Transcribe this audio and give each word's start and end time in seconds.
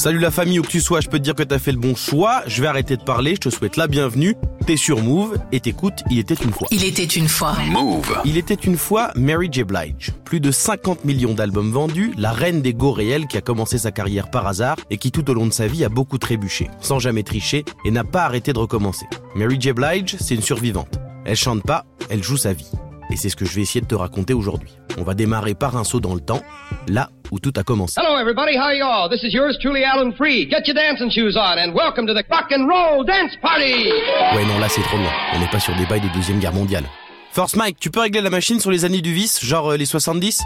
Salut 0.00 0.18
la 0.18 0.30
famille, 0.30 0.58
où 0.58 0.62
que 0.62 0.68
tu 0.68 0.80
sois, 0.80 1.02
je 1.02 1.08
peux 1.08 1.18
te 1.18 1.24
dire 1.24 1.34
que 1.34 1.42
t'as 1.42 1.58
fait 1.58 1.72
le 1.72 1.78
bon 1.78 1.94
choix. 1.94 2.42
Je 2.46 2.62
vais 2.62 2.68
arrêter 2.68 2.96
de 2.96 3.02
parler, 3.02 3.34
je 3.34 3.40
te 3.40 3.50
souhaite 3.50 3.76
la 3.76 3.86
bienvenue. 3.86 4.34
T'es 4.66 4.78
sur 4.78 5.02
Move 5.02 5.36
et 5.52 5.60
t'écoutes 5.60 6.02
Il 6.10 6.18
était 6.18 6.32
une 6.32 6.52
fois. 6.52 6.68
Il 6.70 6.86
était 6.86 7.04
une 7.04 7.28
fois. 7.28 7.54
Move. 7.68 8.18
Il 8.24 8.38
était 8.38 8.54
une 8.54 8.78
fois 8.78 9.10
Mary 9.14 9.50
J. 9.52 9.62
Blige. 9.62 10.12
Plus 10.24 10.40
de 10.40 10.50
50 10.50 11.04
millions 11.04 11.34
d'albums 11.34 11.70
vendus, 11.70 12.14
la 12.16 12.32
reine 12.32 12.62
des 12.62 12.72
go 12.72 12.92
réels 12.92 13.26
qui 13.26 13.36
a 13.36 13.42
commencé 13.42 13.76
sa 13.76 13.92
carrière 13.92 14.30
par 14.30 14.46
hasard 14.46 14.76
et 14.88 14.96
qui 14.96 15.12
tout 15.12 15.28
au 15.28 15.34
long 15.34 15.46
de 15.46 15.52
sa 15.52 15.66
vie 15.66 15.84
a 15.84 15.90
beaucoup 15.90 16.16
trébuché, 16.16 16.70
sans 16.80 16.98
jamais 16.98 17.22
tricher 17.22 17.66
et 17.84 17.90
n'a 17.90 18.02
pas 18.02 18.24
arrêté 18.24 18.54
de 18.54 18.58
recommencer. 18.58 19.04
Mary 19.34 19.58
J. 19.60 19.74
Blige, 19.74 20.16
c'est 20.18 20.34
une 20.34 20.40
survivante. 20.40 20.98
Elle 21.26 21.36
chante 21.36 21.62
pas, 21.62 21.84
elle 22.08 22.22
joue 22.22 22.38
sa 22.38 22.54
vie. 22.54 22.70
Et 23.12 23.16
c'est 23.16 23.28
ce 23.28 23.36
que 23.36 23.44
je 23.44 23.54
vais 23.54 23.62
essayer 23.62 23.80
de 23.80 23.86
te 23.86 23.94
raconter 23.94 24.34
aujourd'hui. 24.34 24.70
On 24.98 25.02
va 25.02 25.14
démarrer 25.14 25.54
par 25.54 25.76
un 25.76 25.84
saut 25.84 26.00
dans 26.00 26.14
le 26.14 26.20
temps, 26.20 26.42
là 26.86 27.10
où 27.32 27.40
tout 27.40 27.52
a 27.56 27.62
commencé. 27.64 28.00
Hello, 28.00 28.16
everybody. 28.18 28.56
How 28.56 28.70
you 28.72 28.84
all? 28.84 29.08
This 29.10 29.22
is 29.24 29.34
yours 29.34 29.58
truly, 29.60 29.82
Alan 29.82 30.12
Free. 30.12 30.48
Get 30.48 30.66
your 30.66 30.74
dancing 30.74 31.10
shoes 31.10 31.36
on 31.36 31.58
and 31.58 31.74
welcome 31.74 32.06
to 32.06 32.14
the 32.14 32.24
rock 32.30 32.52
and 32.52 32.68
roll 32.68 33.04
dance 33.04 33.32
party. 33.42 33.90
Ouais, 34.36 34.44
non, 34.44 34.58
là 34.60 34.68
c'est 34.68 34.82
trop 34.82 34.96
loin. 34.96 35.10
On 35.34 35.40
n'est 35.40 35.50
pas 35.50 35.58
sur 35.60 35.74
des 35.76 35.86
bails 35.86 36.00
de 36.00 36.08
Deuxième 36.14 36.38
Guerre 36.38 36.52
mondiale. 36.54 36.84
Force 37.32 37.56
Mike, 37.56 37.78
tu 37.80 37.90
peux 37.90 38.00
régler 38.00 38.20
la 38.20 38.30
machine 38.30 38.60
sur 38.60 38.70
les 38.70 38.84
années 38.84 39.02
du 39.02 39.12
vice, 39.12 39.44
genre 39.44 39.72
euh, 39.72 39.76
les 39.76 39.86
70 39.86 40.42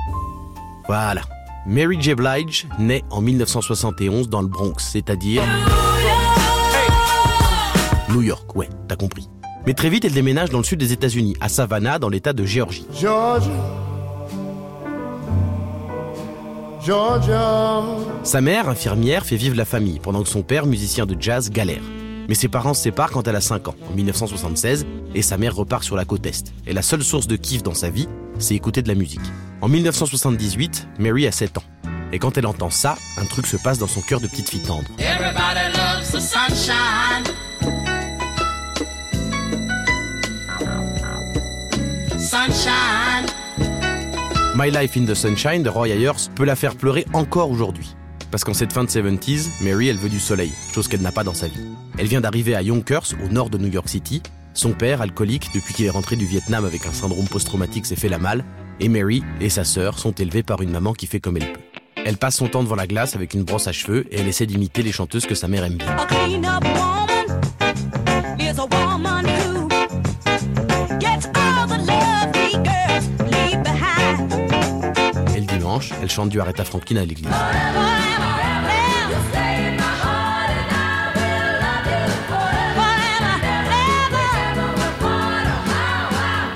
Voilà. 0.87 1.23
Mary 1.67 1.97
J. 2.01 2.15
Blige 2.15 2.67
naît 2.78 3.03
en 3.11 3.23
1971 3.23 4.28
dans 4.28 4.42
le 4.42 4.48
Bronx, 4.48 4.75
c'est-à-dire... 4.78 5.42
New 8.11 8.20
York, 8.23 8.55
ouais, 8.55 8.69
t'as 8.87 8.97
compris. 8.97 9.28
Mais 9.67 9.73
très 9.73 9.89
vite, 9.89 10.05
elle 10.05 10.13
déménage 10.13 10.51
dans 10.51 10.59
le 10.59 10.65
sud 10.65 10.79
des 10.79 10.93
États-Unis, 10.93 11.35
à 11.41 11.49
Savannah, 11.49 11.99
dans 11.99 12.11
l'État 12.11 12.35
de 12.35 12.45
Géorgie. 12.45 12.87
Georgia. 13.01 13.51
Georgia. 16.85 17.83
Sa 18.25 18.43
mère, 18.43 18.69
infirmière, 18.69 19.25
fait 19.25 19.37
vivre 19.37 19.57
la 19.57 19.65
famille, 19.65 20.01
pendant 20.01 20.23
que 20.23 20.29
son 20.29 20.43
père, 20.43 20.67
musicien 20.67 21.07
de 21.07 21.17
jazz, 21.19 21.51
galère. 21.51 21.83
Mais 22.29 22.35
ses 22.35 22.49
parents 22.49 22.75
se 22.75 22.83
séparent 22.83 23.11
quand 23.11 23.27
elle 23.27 23.37
a 23.37 23.41
5 23.41 23.69
ans, 23.69 23.75
en 23.91 23.95
1976, 23.95 24.84
et 25.15 25.23
sa 25.23 25.39
mère 25.39 25.56
repart 25.56 25.83
sur 25.83 25.97
la 25.97 26.05
côte 26.05 26.27
Est. 26.27 26.53
Et 26.67 26.75
la 26.75 26.83
seule 26.83 27.03
source 27.03 27.27
de 27.27 27.37
kiff 27.37 27.62
dans 27.62 27.75
sa 27.75 27.89
vie, 27.89 28.09
c'est 28.39 28.55
écouter 28.55 28.83
de 28.83 28.89
la 28.89 28.95
musique. 28.95 29.21
En 29.62 29.69
1978, 29.69 30.89
Mary 30.99 31.27
a 31.27 31.33
7 31.33 31.56
ans. 31.56 31.65
Et 32.12 32.19
quand 32.19 32.37
elle 32.37 32.47
entend 32.47 32.71
ça, 32.71 32.97
un 33.17 33.25
truc 33.25 33.47
se 33.47 33.56
passe 33.56 33.78
dans 33.78 33.89
son 33.89 34.03
cœur 34.03 34.21
de 34.21 34.27
petite 34.27 34.51
fille 34.51 34.62
tendre. 34.62 34.89
Everybody 34.99 35.75
loves 35.75 36.12
the 36.12 36.21
sunshine. 36.21 37.25
Sunshine. 42.25 43.27
My 44.55 44.70
Life 44.70 44.97
in 44.97 45.05
the 45.05 45.14
Sunshine 45.14 45.62
de 45.62 45.69
Roy 45.69 45.89
Ayers 45.89 46.31
peut 46.34 46.47
la 46.47 46.56
faire 46.56 46.75
pleurer 46.75 47.05
encore 47.12 47.50
aujourd'hui. 47.50 47.94
Parce 48.31 48.44
qu'en 48.44 48.55
cette 48.55 48.72
fin 48.72 48.83
de 48.83 48.89
70s, 48.89 49.62
Mary, 49.62 49.89
elle 49.89 49.98
veut 49.98 50.08
du 50.08 50.19
soleil, 50.19 50.50
chose 50.72 50.89
qu'elle 50.89 51.03
n'a 51.03 51.12
pas 51.12 51.22
dans 51.22 51.34
sa 51.34 51.48
vie. 51.48 51.61
Elle 51.98 52.06
vient 52.06 52.22
d'arriver 52.22 52.55
à 52.55 52.62
Yonkers, 52.62 53.12
au 53.22 53.28
nord 53.28 53.50
de 53.50 53.58
New 53.58 53.70
York 53.70 53.91
City. 53.91 54.22
Son 54.55 54.72
père, 54.72 55.03
alcoolique, 55.03 55.50
depuis 55.55 55.75
qu'il 55.75 55.84
est 55.84 55.91
rentré 55.91 56.16
du 56.16 56.25
Vietnam 56.25 56.64
avec 56.64 56.86
un 56.86 56.92
syndrome 56.92 57.28
post-traumatique, 57.28 57.84
s'est 57.84 57.94
fait 57.94 58.08
la 58.08 58.19
malle. 58.19 58.42
Et 58.81 58.88
Mary 58.88 59.22
et 59.42 59.50
sa 59.50 59.64
sœur 59.64 59.98
sont 59.98 60.12
élevées 60.12 60.42
par 60.42 60.62
une 60.62 60.70
maman 60.70 60.94
qui 60.94 61.06
fait 61.06 61.20
comme 61.20 61.36
elle 61.36 61.53
peut. 61.53 61.61
Elle 62.06 62.16
passe 62.16 62.36
son 62.36 62.48
temps 62.48 62.62
devant 62.62 62.75
la 62.75 62.86
glace 62.86 63.14
avec 63.14 63.34
une 63.34 63.44
brosse 63.44 63.66
à 63.66 63.72
cheveux 63.72 64.06
et 64.11 64.20
elle 64.20 64.28
essaie 64.28 64.47
d'imiter 64.47 64.83
les 64.83 64.92
chanteuses 64.92 65.27
que 65.27 65.34
sa 65.34 65.47
mère 65.47 65.64
aime 65.64 65.77
bien. 65.77 65.94
Elle 76.01 76.11
chante 76.11 76.29
du 76.29 76.41
Aretha 76.41 76.65
Franklin 76.65 76.97
à 76.97 77.05
l'église. 77.05 77.29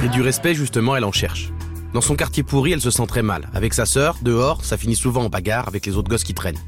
Et 0.04 0.08
du 0.08 0.22
respect, 0.22 0.54
justement, 0.54 0.96
elle 0.96 1.04
en 1.04 1.12
cherche. 1.12 1.50
Dans 1.92 2.00
son 2.00 2.16
quartier 2.16 2.42
pourri, 2.42 2.72
elle 2.72 2.80
se 2.80 2.90
sent 2.90 3.06
très 3.06 3.22
mal. 3.22 3.48
Avec 3.54 3.74
sa 3.74 3.86
sœur, 3.86 4.16
dehors, 4.22 4.64
ça 4.64 4.76
finit 4.76 4.96
souvent 4.96 5.24
en 5.24 5.28
bagarre 5.28 5.68
avec 5.68 5.86
les 5.86 5.96
autres 5.96 6.08
gosses 6.08 6.24
qui 6.24 6.34
traînent. 6.34 6.60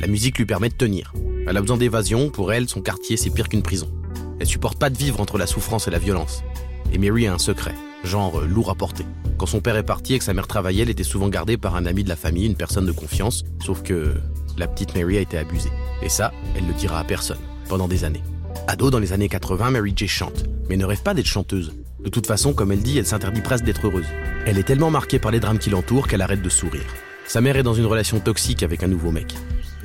La 0.00 0.06
musique 0.06 0.38
lui 0.38 0.46
permet 0.46 0.68
de 0.68 0.74
tenir. 0.74 1.12
Elle 1.46 1.56
a 1.56 1.60
besoin 1.60 1.76
d'évasion, 1.76 2.30
pour 2.30 2.52
elle, 2.52 2.68
son 2.68 2.80
quartier, 2.80 3.16
c'est 3.16 3.30
pire 3.30 3.48
qu'une 3.48 3.62
prison. 3.62 3.90
Elle 4.38 4.46
supporte 4.46 4.78
pas 4.78 4.90
de 4.90 4.96
vivre 4.96 5.20
entre 5.20 5.38
la 5.38 5.46
souffrance 5.46 5.88
et 5.88 5.90
la 5.90 5.98
violence. 5.98 6.44
Et 6.92 6.98
Mary 6.98 7.26
a 7.26 7.34
un 7.34 7.38
secret, 7.38 7.74
genre 8.04 8.40
euh, 8.40 8.46
lourd 8.46 8.70
à 8.70 8.74
porter. 8.74 9.04
Quand 9.36 9.46
son 9.46 9.60
père 9.60 9.76
est 9.76 9.84
parti 9.84 10.14
et 10.14 10.18
que 10.18 10.24
sa 10.24 10.34
mère 10.34 10.46
travaillait, 10.46 10.82
elle 10.82 10.90
était 10.90 11.04
souvent 11.04 11.28
gardée 11.28 11.56
par 11.56 11.76
un 11.76 11.86
ami 11.86 12.04
de 12.04 12.08
la 12.08 12.16
famille, 12.16 12.46
une 12.46 12.56
personne 12.56 12.86
de 12.86 12.92
confiance, 12.92 13.44
sauf 13.64 13.82
que 13.82 14.14
la 14.56 14.66
petite 14.66 14.96
Mary 14.96 15.16
a 15.16 15.20
été 15.20 15.38
abusée. 15.38 15.70
Et 16.02 16.08
ça, 16.08 16.32
elle 16.56 16.66
le 16.66 16.72
dira 16.74 16.98
à 16.98 17.04
personne, 17.04 17.38
pendant 17.68 17.88
des 17.88 18.04
années. 18.04 18.22
Ado, 18.66 18.90
dans 18.90 18.98
les 18.98 19.12
années 19.12 19.28
80, 19.28 19.70
Mary 19.70 19.92
J 19.94 20.08
chante, 20.08 20.44
mais 20.68 20.76
ne 20.76 20.84
rêve 20.84 21.02
pas 21.02 21.14
d'être 21.14 21.26
chanteuse. 21.26 21.72
De 22.02 22.08
toute 22.08 22.26
façon, 22.26 22.52
comme 22.52 22.72
elle 22.72 22.82
dit, 22.82 22.98
elle 22.98 23.06
s'interdit 23.06 23.40
presque 23.40 23.64
d'être 23.64 23.86
heureuse. 23.86 24.06
Elle 24.46 24.58
est 24.58 24.64
tellement 24.64 24.90
marquée 24.90 25.18
par 25.18 25.30
les 25.30 25.40
drames 25.40 25.58
qui 25.58 25.70
l'entourent 25.70 26.08
qu'elle 26.08 26.22
arrête 26.22 26.42
de 26.42 26.48
sourire. 26.48 26.86
Sa 27.26 27.40
mère 27.40 27.56
est 27.56 27.62
dans 27.62 27.74
une 27.74 27.86
relation 27.86 28.20
toxique 28.20 28.62
avec 28.62 28.82
un 28.82 28.88
nouveau 28.88 29.10
mec. 29.10 29.34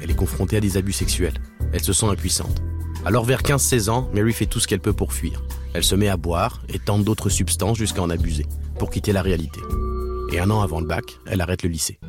Elle 0.01 0.12
est 0.12 0.16
confrontée 0.16 0.57
à 0.57 0.62
des 0.62 0.78
abus 0.78 0.94
sexuels. 0.94 1.34
Elle 1.74 1.84
se 1.84 1.94
sent 1.94 2.06
impuissante. 2.06 2.62
Alors 3.06 3.25
vers 3.25 3.41
15-16 3.41 3.90
ans, 3.90 4.09
Mary 4.13 4.31
fait 4.31 4.45
tout 4.45 4.59
ce 4.59 4.68
qu'elle 4.68 4.80
peut 4.80 4.94
pour 4.94 5.13
fuir. 5.13 5.44
Elle 5.73 5.84
se 5.84 5.95
met 5.95 6.09
à 6.09 6.17
boire 6.17 6.61
et 6.69 6.79
tente 6.79 7.03
d'autres 7.03 7.29
substances 7.29 7.78
jusqu'à 7.78 8.01
en 8.01 8.09
abuser, 8.09 8.45
pour 8.78 8.89
quitter 8.89 9.11
la 9.11 9.22
réalité. 9.22 9.59
Et 10.31 10.39
un 10.39 10.50
an 10.50 10.61
avant 10.61 10.79
le 10.79 10.88
bac, 10.88 11.06
elle 11.25 11.41
arrête 11.41 11.63
le 11.63 11.69
lycée. 11.69 12.00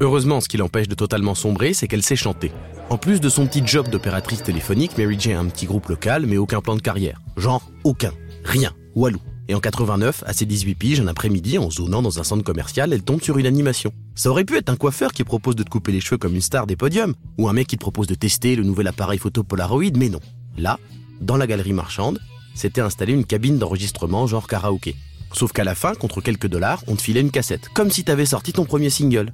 Heureusement, 0.00 0.40
ce 0.40 0.48
qui 0.48 0.56
l'empêche 0.56 0.88
de 0.88 0.94
totalement 0.94 1.34
sombrer, 1.34 1.72
c'est 1.72 1.86
qu'elle 1.86 2.02
sait 2.02 2.16
chanter. 2.16 2.52
En 2.90 2.98
plus 2.98 3.20
de 3.20 3.28
son 3.28 3.46
petit 3.46 3.66
job 3.66 3.88
d'opératrice 3.88 4.42
téléphonique, 4.42 4.98
Mary 4.98 5.18
J 5.18 5.32
a 5.32 5.40
un 5.40 5.46
petit 5.46 5.66
groupe 5.66 5.88
local, 5.88 6.26
mais 6.26 6.36
aucun 6.36 6.60
plan 6.60 6.76
de 6.76 6.82
carrière. 6.82 7.20
Genre, 7.36 7.62
aucun. 7.84 8.12
Rien. 8.44 8.72
Walou. 8.94 9.20
Et 9.48 9.54
en 9.54 9.60
89, 9.60 10.24
à 10.26 10.32
ses 10.32 10.46
18 10.46 10.74
piges, 10.74 11.00
un 11.00 11.06
après-midi, 11.06 11.58
en 11.58 11.70
zonant 11.70 12.02
dans 12.02 12.18
un 12.18 12.24
centre 12.24 12.42
commercial, 12.42 12.92
elle 12.92 13.02
tombe 13.02 13.22
sur 13.22 13.38
une 13.38 13.46
animation. 13.46 13.92
Ça 14.14 14.30
aurait 14.30 14.44
pu 14.44 14.56
être 14.56 14.70
un 14.70 14.76
coiffeur 14.76 15.12
qui 15.12 15.22
propose 15.24 15.54
de 15.54 15.62
te 15.62 15.70
couper 15.70 15.92
les 15.92 16.00
cheveux 16.00 16.18
comme 16.18 16.34
une 16.34 16.40
star 16.40 16.66
des 16.66 16.76
podiums, 16.76 17.14
ou 17.38 17.48
un 17.48 17.52
mec 17.52 17.66
qui 17.66 17.76
propose 17.76 18.06
de 18.06 18.14
tester 18.14 18.56
le 18.56 18.64
nouvel 18.64 18.88
appareil 18.88 19.18
photo 19.18 19.42
Polaroid, 19.42 19.96
mais 19.96 20.08
non. 20.08 20.20
Là, 20.56 20.78
dans 21.20 21.36
la 21.36 21.46
galerie 21.46 21.72
marchande, 21.72 22.20
s'était 22.54 22.80
installée 22.80 23.12
une 23.12 23.24
cabine 23.24 23.58
d'enregistrement 23.58 24.26
genre 24.26 24.46
karaoké. 24.46 24.96
Sauf 25.32 25.52
qu'à 25.52 25.64
la 25.64 25.74
fin, 25.74 25.94
contre 25.94 26.20
quelques 26.20 26.46
dollars, 26.46 26.82
on 26.86 26.94
te 26.94 27.02
filait 27.02 27.20
une 27.20 27.32
cassette, 27.32 27.68
comme 27.74 27.90
si 27.90 28.04
t'avais 28.04 28.26
sorti 28.26 28.52
ton 28.52 28.64
premier 28.64 28.88
single. 28.88 29.32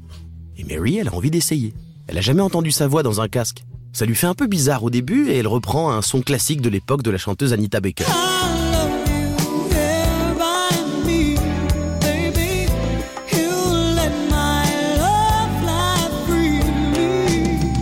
Et 0.56 0.64
Mary, 0.64 0.96
elle 0.96 1.08
a 1.08 1.14
envie 1.14 1.30
d'essayer. 1.30 1.74
Elle 2.06 2.18
a 2.18 2.22
jamais 2.22 2.40
entendu 2.40 2.70
sa 2.70 2.88
voix 2.88 3.02
dans 3.02 3.20
un 3.20 3.28
casque. 3.28 3.64
Ça 3.92 4.06
lui 4.06 4.14
fait 4.14 4.26
un 4.26 4.34
peu 4.34 4.46
bizarre 4.46 4.82
au 4.82 4.90
début 4.90 5.28
et 5.28 5.36
elle 5.36 5.46
reprend 5.46 5.92
un 5.92 6.00
son 6.00 6.22
classique 6.22 6.62
de 6.62 6.68
l'époque 6.68 7.02
de 7.02 7.10
la 7.10 7.18
chanteuse 7.18 7.52
Anita 7.52 7.80
Baker. 7.80 8.04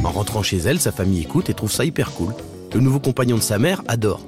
En 0.04 0.10
rentrant 0.10 0.42
chez 0.42 0.58
elle, 0.58 0.80
sa 0.80 0.90
famille 0.90 1.20
écoute 1.20 1.50
et 1.50 1.54
trouve 1.54 1.70
ça 1.70 1.84
hyper 1.84 2.10
cool. 2.12 2.34
Le 2.74 2.80
nouveau 2.80 2.98
compagnon 2.98 3.36
de 3.36 3.42
sa 3.42 3.58
mère 3.58 3.82
adore 3.86 4.20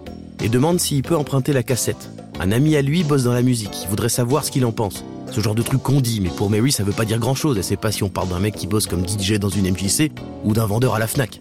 et 0.43 0.49
demande 0.49 0.81
s'il 0.81 1.03
peut 1.03 1.17
emprunter 1.17 1.53
la 1.53 1.63
cassette. 1.63 2.11
Un 2.41 2.53
ami 2.53 2.77
à 2.77 2.83
lui 2.83 3.05
bosse 3.05 3.25
dans 3.25 3.33
la 3.33 3.43
musique, 3.43 3.83
il 3.83 3.89
voudrait 3.89 4.09
savoir 4.09 4.45
ce 4.45 4.51
qu'il 4.51 4.65
en 4.65 4.73
pense. 4.73 5.05
Ce 5.31 5.41
genre 5.41 5.55
de 5.55 5.63
truc 5.63 5.83
qu'on 5.83 6.01
dit, 6.01 6.21
mais 6.21 6.31
pour 6.31 6.51
Mary 6.51 6.73
ça 6.73 6.83
veut 6.83 6.93
pas 6.93 7.05
dire 7.05 7.19
grand 7.19 7.35
chose, 7.35 7.57
elle 7.57 7.65
sait 7.65 7.77
pas 7.77 7.93
si 7.93 8.03
on 8.03 8.09
parle 8.09 8.29
d'un 8.29 8.41
mec 8.41 8.55
qui 8.55 8.67
bosse 8.67 8.87
comme 8.87 9.07
DJ 9.07 9.35
dans 9.35 9.49
une 9.49 9.71
MJC 9.71 10.11
ou 10.45 10.55
d'un 10.55 10.67
vendeur 10.67 10.95
à 10.95 10.99
la 10.99 11.07
FNAC. 11.07 11.41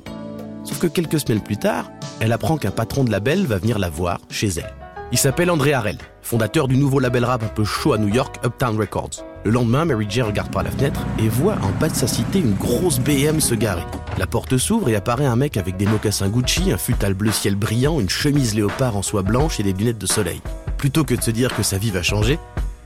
Sauf 0.64 0.80
que 0.80 0.88
quelques 0.88 1.20
semaines 1.20 1.42
plus 1.42 1.58
tard, 1.58 1.90
elle 2.20 2.32
apprend 2.32 2.58
qu'un 2.58 2.72
patron 2.72 3.04
de 3.04 3.12
label 3.12 3.46
va 3.46 3.58
venir 3.58 3.80
la 3.80 3.90
voir 3.90 4.20
chez 4.30 4.48
elle. 4.48 4.74
Il 5.12 5.18
s'appelle 5.18 5.50
André 5.50 5.74
Harrell, 5.74 5.98
fondateur 6.30 6.68
du 6.68 6.78
nouveau 6.78 7.00
label 7.00 7.26
rap 7.26 7.42
un 7.42 7.48
peu 7.48 7.64
chaud 7.64 7.94
à 7.94 7.98
New 7.98 8.08
York, 8.08 8.40
Uptown 8.46 8.78
Records. 8.78 9.26
Le 9.46 9.50
lendemain, 9.50 9.84
Mary 9.84 10.06
J 10.08 10.22
regarde 10.22 10.52
par 10.52 10.62
la 10.62 10.70
fenêtre 10.70 11.02
et 11.18 11.28
voit 11.28 11.56
en 11.64 11.72
bas 11.80 11.90
de 11.90 11.96
sa 11.96 12.06
cité 12.06 12.38
une 12.38 12.54
grosse 12.54 13.00
BM 13.00 13.40
se 13.40 13.56
garer. 13.56 13.82
La 14.20 14.28
porte 14.28 14.56
s'ouvre 14.60 14.90
et 14.90 14.96
apparaît 14.96 15.26
un 15.26 15.36
mec 15.36 15.58
avec 15.58 15.76
des 15.76 15.88
mocassins 15.88 16.30
Gucci, 16.30 16.72
un 16.72 16.78
futal 16.78 17.16
bleu 17.16 17.32
ciel 17.32 17.56
brillant, 17.56 18.00
une 18.00 18.10
chemise 18.10 18.54
léopard 18.54 18.96
en 18.96 19.02
soie 19.02 19.24
blanche 19.24 19.60
et 19.60 19.64
des 19.64 19.74
lunettes 19.74 19.98
de 19.98 20.06
soleil. 20.06 20.40
Plutôt 20.78 21.04
que 21.04 21.16
de 21.16 21.22
se 21.24 21.32
dire 21.32 21.56
que 21.56 21.64
sa 21.64 21.80
vie 21.80 21.90
va 21.90 22.04
changer, 22.04 22.38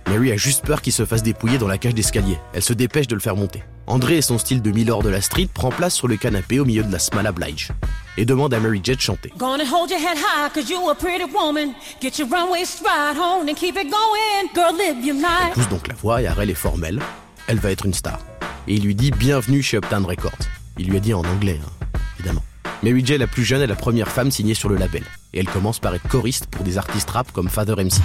Mary 0.07 0.31
a 0.31 0.37
juste 0.37 0.65
peur 0.65 0.81
qu'il 0.81 0.93
se 0.93 1.05
fasse 1.05 1.23
dépouiller 1.23 1.57
dans 1.57 1.67
la 1.67 1.77
cage 1.77 1.95
d'escalier. 1.95 2.37
Elle 2.53 2.61
se 2.61 2.73
dépêche 2.73 3.07
de 3.07 3.15
le 3.15 3.21
faire 3.21 3.35
monter. 3.35 3.63
André 3.87 4.17
et 4.17 4.21
son 4.21 4.37
style 4.37 4.61
de 4.61 4.71
Milord 4.71 5.03
de 5.03 5.09
la 5.09 5.21
street 5.21 5.49
prend 5.53 5.69
place 5.69 5.93
sur 5.93 6.07
le 6.07 6.17
canapé 6.17 6.59
au 6.59 6.65
milieu 6.65 6.83
de 6.83 6.91
la 6.91 6.99
Smala 6.99 7.31
Blige 7.31 7.69
et 8.17 8.25
demande 8.25 8.53
à 8.53 8.59
Mary 8.59 8.79
J 8.83 8.95
de 8.95 9.01
chanter. 9.01 9.33
Gonna 9.37 9.63
hold 9.63 9.89
your 9.89 9.99
head 9.99 10.17
high, 10.17 10.49
cause 10.53 10.69
you 10.69 10.89
a 10.89 10.95
pretty 10.95 11.25
woman. 11.33 11.73
Get 12.01 12.19
your 12.19 12.29
runway 12.29 12.63
stride 12.65 13.17
on 13.17 13.49
and 13.49 13.55
keep 13.55 13.75
it 13.75 13.89
going. 13.89 14.49
Girl, 14.53 14.75
live 14.77 15.03
your 15.03 15.15
life. 15.15 15.53
pousse 15.53 15.69
donc 15.69 15.87
la 15.87 15.95
voix 15.95 16.21
et 16.21 16.27
Harrell 16.27 16.49
est 16.49 16.55
formelle. 16.55 16.99
Elle 17.47 17.59
va 17.59 17.71
être 17.71 17.85
une 17.85 17.93
star. 17.93 18.19
Et 18.67 18.75
il 18.75 18.83
lui 18.83 18.95
dit 18.95 19.11
bienvenue 19.11 19.61
chez 19.61 19.77
Uptown 19.77 20.05
Records. 20.05 20.31
Il 20.77 20.89
lui 20.89 20.97
a 20.97 20.99
dit 20.99 21.13
en 21.13 21.23
anglais, 21.23 21.59
hein, 21.63 21.87
évidemment. 22.19 22.43
Mary 22.83 23.05
J 23.05 23.13
est 23.13 23.17
la 23.17 23.27
plus 23.27 23.43
jeune 23.43 23.61
et 23.61 23.67
la 23.67 23.75
première 23.75 24.09
femme 24.09 24.31
signée 24.31 24.53
sur 24.53 24.69
le 24.69 24.75
label. 24.75 25.03
Et 25.33 25.39
elle 25.39 25.47
commence 25.47 25.79
par 25.79 25.95
être 25.95 26.07
choriste 26.07 26.47
pour 26.47 26.63
des 26.63 26.77
artistes 26.77 27.09
rap 27.09 27.31
comme 27.31 27.49
Father 27.49 27.75
MC. 27.75 28.01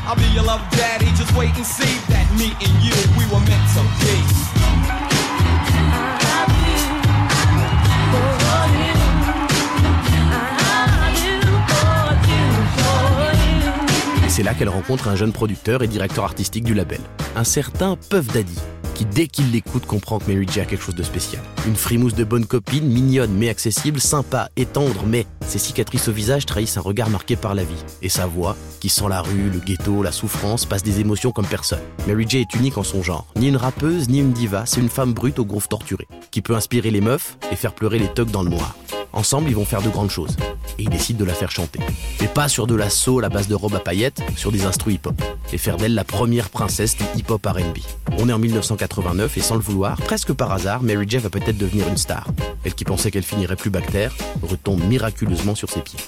C'est 14.28 14.44
là 14.44 14.54
qu'elle 14.54 14.68
rencontre 14.68 15.08
un 15.08 15.16
jeune 15.16 15.32
producteur 15.32 15.82
et 15.82 15.88
directeur 15.88 16.22
artistique 16.22 16.62
du 16.62 16.72
label, 16.72 17.00
un 17.34 17.42
certain 17.42 17.96
Puff 18.08 18.28
Daddy, 18.28 18.56
qui 18.98 19.04
dès 19.04 19.28
qu'il 19.28 19.52
l'écoute 19.52 19.86
comprend 19.86 20.18
que 20.18 20.28
Mary 20.28 20.44
J 20.50 20.58
a 20.58 20.64
quelque 20.64 20.82
chose 20.82 20.96
de 20.96 21.04
spécial. 21.04 21.40
Une 21.68 21.76
frimousse 21.76 22.16
de 22.16 22.24
bonne 22.24 22.46
copine, 22.46 22.84
mignonne 22.84 23.32
mais 23.32 23.48
accessible, 23.48 24.00
sympa 24.00 24.48
et 24.56 24.66
tendre, 24.66 25.04
mais 25.06 25.24
ses 25.46 25.60
cicatrices 25.60 26.08
au 26.08 26.12
visage 26.12 26.46
trahissent 26.46 26.78
un 26.78 26.80
regard 26.80 27.08
marqué 27.08 27.36
par 27.36 27.54
la 27.54 27.62
vie. 27.62 27.84
Et 28.02 28.08
sa 28.08 28.26
voix, 28.26 28.56
qui 28.80 28.88
sent 28.88 29.08
la 29.08 29.22
rue, 29.22 29.50
le 29.50 29.60
ghetto, 29.60 30.02
la 30.02 30.10
souffrance, 30.10 30.66
passe 30.66 30.82
des 30.82 30.98
émotions 30.98 31.30
comme 31.30 31.46
personne. 31.46 31.78
Mary 32.08 32.26
J 32.28 32.38
est 32.38 32.54
unique 32.54 32.76
en 32.76 32.82
son 32.82 33.04
genre. 33.04 33.28
Ni 33.36 33.46
une 33.46 33.56
rappeuse, 33.56 34.08
ni 34.08 34.18
une 34.18 34.32
diva, 34.32 34.66
c'est 34.66 34.80
une 34.80 34.88
femme 34.88 35.12
brute 35.12 35.38
au 35.38 35.44
groove 35.44 35.68
torturé, 35.68 36.08
qui 36.32 36.42
peut 36.42 36.56
inspirer 36.56 36.90
les 36.90 37.00
meufs 37.00 37.38
et 37.52 37.56
faire 37.56 37.74
pleurer 37.76 38.00
les 38.00 38.12
thugs 38.12 38.32
dans 38.32 38.42
le 38.42 38.50
noir. 38.50 38.74
Ensemble, 39.12 39.48
ils 39.48 39.56
vont 39.56 39.64
faire 39.64 39.82
de 39.82 39.88
grandes 39.88 40.10
choses. 40.10 40.36
Et 40.78 40.84
ils 40.84 40.88
décident 40.88 41.18
de 41.18 41.24
la 41.24 41.34
faire 41.34 41.50
chanter. 41.50 41.80
Mais 42.20 42.28
pas 42.28 42.48
sur 42.48 42.66
de 42.66 42.74
la 42.74 42.90
soul 42.90 43.24
à 43.24 43.28
base 43.28 43.48
de 43.48 43.54
robe 43.54 43.74
à 43.74 43.80
paillettes, 43.80 44.22
sur 44.36 44.52
des 44.52 44.64
instruments 44.64 44.88
hip-hop. 44.88 45.20
Et 45.52 45.58
faire 45.58 45.76
d'elle 45.76 45.94
la 45.94 46.04
première 46.04 46.50
princesse 46.50 46.96
du 46.96 47.04
hip-hop 47.16 47.44
R&B. 47.44 47.78
On 48.18 48.28
est 48.28 48.32
en 48.32 48.38
1989 48.38 49.36
et 49.36 49.40
sans 49.40 49.54
le 49.54 49.60
vouloir, 49.60 49.96
presque 49.98 50.32
par 50.32 50.52
hasard, 50.52 50.82
Mary 50.82 51.06
J 51.08 51.18
va 51.18 51.30
peut-être 51.30 51.58
devenir 51.58 51.86
une 51.88 51.96
star. 51.96 52.26
Elle 52.64 52.74
qui 52.74 52.84
pensait 52.84 53.10
qu'elle 53.10 53.22
finirait 53.22 53.56
plus 53.56 53.70
bactère, 53.70 54.14
retombe 54.42 54.82
miraculeusement 54.84 55.54
sur 55.54 55.70
ses 55.70 55.80
pieds. 55.80 55.98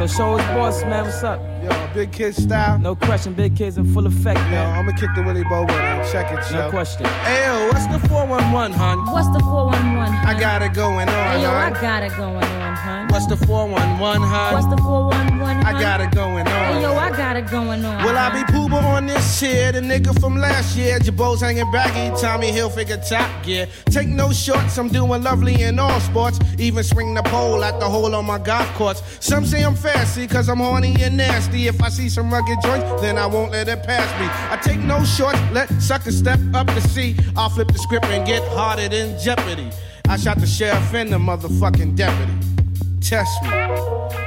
So 0.00 0.06
show 0.06 0.32
us 0.32 0.46
boss, 0.56 0.82
man. 0.84 1.04
What's 1.04 1.22
up? 1.22 1.38
Yo, 1.62 1.68
big 1.92 2.10
kid 2.10 2.34
style. 2.34 2.78
No 2.78 2.96
question, 2.96 3.34
big 3.34 3.54
kids 3.54 3.76
in 3.76 3.84
full 3.92 4.06
effect, 4.06 4.38
Yo, 4.38 4.44
man. 4.46 4.78
I'ma 4.78 4.92
kick 4.92 5.10
the 5.14 5.22
Willie 5.22 5.44
Bow 5.44 5.60
with 5.60 5.72
him. 5.72 6.02
Check 6.10 6.32
it, 6.32 6.50
yo. 6.50 6.56
No 6.56 6.64
yo. 6.64 6.70
question. 6.70 7.04
Hey, 7.04 7.44
yo, 7.44 7.66
what's 7.66 7.86
the 7.88 8.08
411, 8.08 8.72
hun? 8.72 9.04
What's 9.12 9.28
the 9.28 9.40
411, 9.40 9.84
hun? 9.84 10.26
I 10.26 10.40
got 10.40 10.62
it 10.62 10.72
going 10.72 11.06
on, 11.06 11.36
Hey, 11.36 11.42
yo, 11.42 11.50
I 11.50 11.68
got 11.68 12.02
it 12.02 12.16
going 12.16 12.42
on, 12.42 12.76
hun. 12.76 13.08
What's 13.08 13.26
the 13.26 13.36
411, 13.36 14.22
hun? 14.22 14.54
What's 14.54 14.66
the 14.68 14.78
411, 14.78 15.38
hun? 15.38 15.66
I 15.66 15.78
got 15.78 16.00
it 16.00 16.10
going 16.12 16.48
on. 16.48 16.74
Hey, 16.74 16.80
yo, 16.80 16.94
I 16.94 17.10
got 17.10 17.36
it 17.36 17.50
going 17.50 17.84
on. 17.84 18.02
Will 18.02 18.16
I 18.16 18.30
be 18.32 18.52
Pooba 18.52 18.82
on 18.82 18.99
this 19.30 19.40
chair? 19.40 19.72
The 19.72 19.80
nigga 19.80 20.18
from 20.20 20.36
last 20.36 20.76
year. 20.76 20.98
Jabos 20.98 21.40
hanging 21.40 21.70
baggy. 21.70 22.20
Tommy 22.20 22.50
Hilfiger 22.50 23.00
top 23.08 23.44
gear. 23.44 23.66
Take 23.86 24.08
no 24.08 24.32
shorts. 24.32 24.78
I'm 24.78 24.88
doing 24.88 25.22
lovely 25.22 25.62
in 25.62 25.78
all 25.78 26.00
sports. 26.00 26.38
Even 26.58 26.82
swing 26.84 27.14
the 27.14 27.22
pole 27.24 27.62
at 27.64 27.78
the 27.80 27.88
hole 27.88 28.14
on 28.14 28.26
my 28.26 28.38
golf 28.38 28.66
course. 28.74 29.02
Some 29.20 29.44
say 29.44 29.62
I'm 29.62 29.74
fancy 29.74 30.26
cause 30.26 30.48
I'm 30.48 30.58
horny 30.58 30.96
and 31.00 31.16
nasty. 31.16 31.68
If 31.68 31.82
I 31.82 31.88
see 31.88 32.08
some 32.08 32.32
rugged 32.32 32.60
joints, 32.62 33.00
then 33.00 33.18
I 33.18 33.26
won't 33.26 33.52
let 33.52 33.68
it 33.68 33.82
pass 33.82 34.08
me. 34.20 34.26
I 34.50 34.60
take 34.62 34.80
no 34.80 35.04
shorts. 35.04 35.38
Let 35.52 35.68
suckers 35.80 36.18
step 36.18 36.40
up 36.54 36.66
to 36.68 36.80
see. 36.88 37.16
I'll 37.36 37.50
flip 37.50 37.68
the 37.68 37.78
script 37.78 38.06
and 38.06 38.26
get 38.26 38.42
harder 38.48 38.88
than 38.88 39.18
Jeopardy. 39.20 39.70
I 40.08 40.16
shot 40.16 40.38
the 40.38 40.46
sheriff 40.46 40.92
and 40.94 41.12
the 41.12 41.18
motherfucking 41.18 41.94
deputy. 41.96 42.59
Test 43.00 43.42
me. 43.42 43.48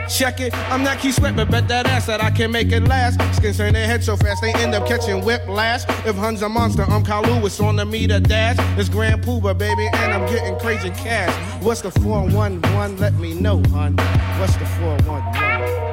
Check 0.09 0.41
it. 0.41 0.53
I'm 0.69 0.83
not 0.83 0.99
Keith 0.99 1.15
Sweat, 1.15 1.35
but 1.35 1.49
bet 1.49 1.67
that 1.69 1.87
ass 1.87 2.07
that 2.07 2.21
I 2.21 2.29
can 2.29 2.51
make 2.51 2.71
it 2.71 2.83
last. 2.83 3.19
Skins 3.35 3.57
turn 3.57 3.73
their 3.73 3.87
head 3.87 4.03
so 4.03 4.17
fast 4.17 4.41
they 4.41 4.53
end 4.53 4.75
up 4.75 4.87
catching 4.87 5.23
whiplash. 5.23 5.83
If 6.05 6.15
Hun's 6.15 6.41
a 6.41 6.49
monster, 6.49 6.83
I'm 6.83 7.03
Kyle 7.03 7.21
Lewis 7.21 7.59
on 7.59 7.77
the 7.77 7.85
meter 7.85 8.19
dash. 8.19 8.57
It's 8.77 8.89
Grand 8.89 9.23
Pooba, 9.23 9.57
baby, 9.57 9.87
and 9.93 10.13
I'm 10.13 10.27
getting 10.31 10.57
crazy 10.59 10.89
cash. 10.89 11.33
What's 11.63 11.81
the 11.81 11.91
411? 11.91 12.97
Let 12.97 13.13
me 13.15 13.33
know, 13.33 13.61
hun. 13.71 13.95
What's 14.39 14.55
the 14.57 14.65
411? 14.65 15.83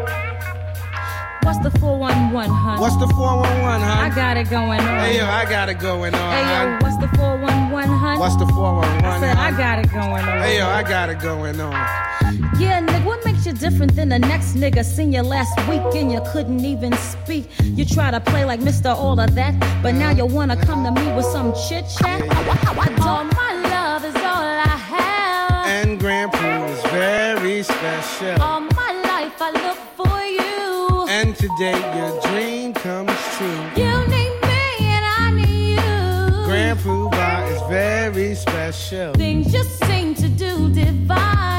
What's 1.42 1.58
the 1.60 1.70
411, 1.78 2.50
hun? 2.50 2.80
What's 2.80 2.96
the 2.96 3.06
411, 3.08 3.80
hun? 3.80 4.10
I 4.10 4.14
got 4.14 4.36
it 4.36 4.50
going 4.50 4.80
on. 4.80 4.98
Hey, 5.00 5.18
yo, 5.18 5.26
I 5.26 5.44
got 5.48 5.68
it 5.68 5.78
going 5.78 6.14
on, 6.14 6.32
Hey, 6.32 6.42
yo, 6.42 6.78
what's 6.80 6.96
the 6.98 7.08
411, 7.16 7.96
hun? 7.96 8.18
What's 8.18 8.36
the 8.36 8.46
411, 8.46 9.04
I 9.04 9.20
said, 9.20 9.36
I 9.36 9.50
got 9.56 9.78
it 9.78 9.90
going 9.90 10.24
on. 10.24 10.42
Hey, 10.42 10.58
yo, 10.58 10.66
I 10.66 10.82
got 10.82 11.08
it 11.08 11.20
going 11.20 11.60
on. 11.60 12.00
Yeah, 12.60 12.82
nigga, 12.82 13.06
what 13.06 13.24
makes 13.24 13.46
you 13.46 13.54
different 13.54 13.96
than 13.96 14.10
the 14.10 14.18
next 14.18 14.54
nigga? 14.54 14.84
Seen 14.84 15.14
you 15.14 15.22
last 15.22 15.56
week 15.66 15.80
and 15.94 16.12
you 16.12 16.20
couldn't 16.30 16.62
even 16.62 16.92
speak. 16.92 17.46
You 17.62 17.86
try 17.86 18.10
to 18.10 18.20
play 18.20 18.44
like 18.44 18.60
Mr. 18.60 18.94
All 18.94 19.18
of 19.18 19.34
that, 19.34 19.54
but 19.82 19.94
now 19.94 20.10
you 20.10 20.26
wanna 20.26 20.58
come 20.58 20.84
to 20.84 20.92
me 20.92 21.10
with 21.16 21.24
some 21.24 21.54
chit 21.54 21.86
chat. 21.98 22.20
All 23.00 23.24
my 23.24 23.52
love 23.74 24.04
is 24.04 24.14
all 24.16 24.44
I 24.72 24.76
have. 24.92 25.66
And 25.68 25.98
Grand 25.98 26.32
Pooh 26.32 26.64
is 26.74 26.82
very 26.92 27.62
special. 27.62 28.42
All 28.42 28.60
my 28.60 28.92
life 29.10 29.40
I 29.40 29.50
look 29.66 29.78
for 29.96 30.20
you. 30.38 31.06
And 31.08 31.34
today 31.34 31.80
your 31.96 32.12
dream 32.28 32.74
comes 32.74 33.16
true. 33.38 33.62
You 33.82 33.92
need 34.14 34.34
me 34.50 34.66
and 34.94 35.04
I 35.18 35.32
need 35.34 35.76
you. 35.76 36.44
Grand 36.44 36.78
Poobah 36.80 37.50
is 37.54 37.62
very 37.70 38.34
special. 38.34 39.14
Things 39.14 39.50
just 39.50 39.82
seem 39.86 40.14
to 40.16 40.28
do 40.28 40.68
divine. 40.68 41.49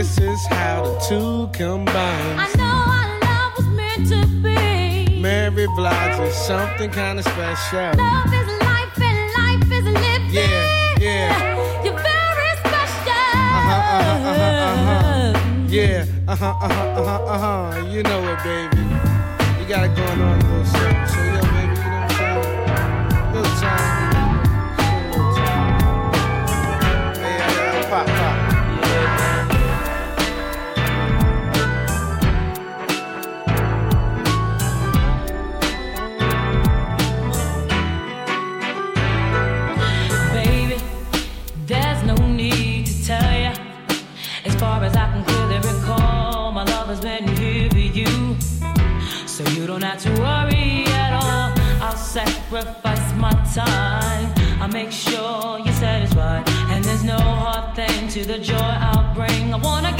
This 0.00 0.16
is 0.16 0.46
how 0.46 0.82
the 0.82 0.98
two 1.06 1.50
combine. 1.52 1.94
I 1.94 2.48
know 2.56 2.76
our 2.96 3.20
love 3.20 3.52
was 3.58 3.66
meant 3.66 4.08
to 4.08 4.26
be. 4.42 5.20
Mary 5.20 5.66
Blige 5.76 6.20
is 6.20 6.34
something 6.34 6.90
kind 6.90 7.18
of 7.18 7.26
special. 7.26 7.92
Love 8.02 8.32
is 8.32 8.48
life 8.64 8.98
and 8.98 9.20
life 9.36 9.70
is 9.70 9.84
living. 9.84 10.32
Yeah, 10.32 10.94
yeah. 10.98 11.84
You're 11.84 11.92
very 11.92 12.50
special. 12.64 13.12
Uh-huh, 13.58 13.76
uh-huh, 13.76 14.30
uh-huh, 14.30 14.88
uh-huh. 14.88 15.68
Yeah, 15.68 16.06
uh 16.26 16.34
huh, 16.34 16.46
uh 16.46 16.68
huh, 16.72 16.88
uh 16.88 17.04
huh, 17.04 17.24
uh 17.34 17.38
huh. 17.38 17.86
You 17.86 18.02
know 18.02 18.24
it, 18.32 18.42
baby. 18.42 18.80
You 19.60 19.68
got 19.68 19.84
it 19.84 19.94
going 19.94 20.22
on 20.22 20.40
a 20.40 20.48
little 20.48 20.64
something. 20.64 21.08
So, 21.08 21.20
yo, 21.28 21.42
baby, 21.52 21.76
you 21.76 21.90
know 21.92 22.00
what 22.00 22.08
I'm 22.08 22.40
saying? 23.20 23.34
Little 23.34 23.60
time. 23.60 23.89
Time. 53.54 54.32
I'll 54.60 54.68
make 54.68 54.92
sure 54.92 55.58
you're 55.64 55.74
satisfied. 55.74 56.48
And 56.70 56.84
there's 56.84 57.04
no 57.04 57.18
hard 57.18 57.74
thing 57.74 58.08
to 58.08 58.24
the 58.24 58.38
joy 58.38 58.56
I'll 58.56 59.14
bring. 59.14 59.52
I 59.52 59.56
wanna 59.56 59.99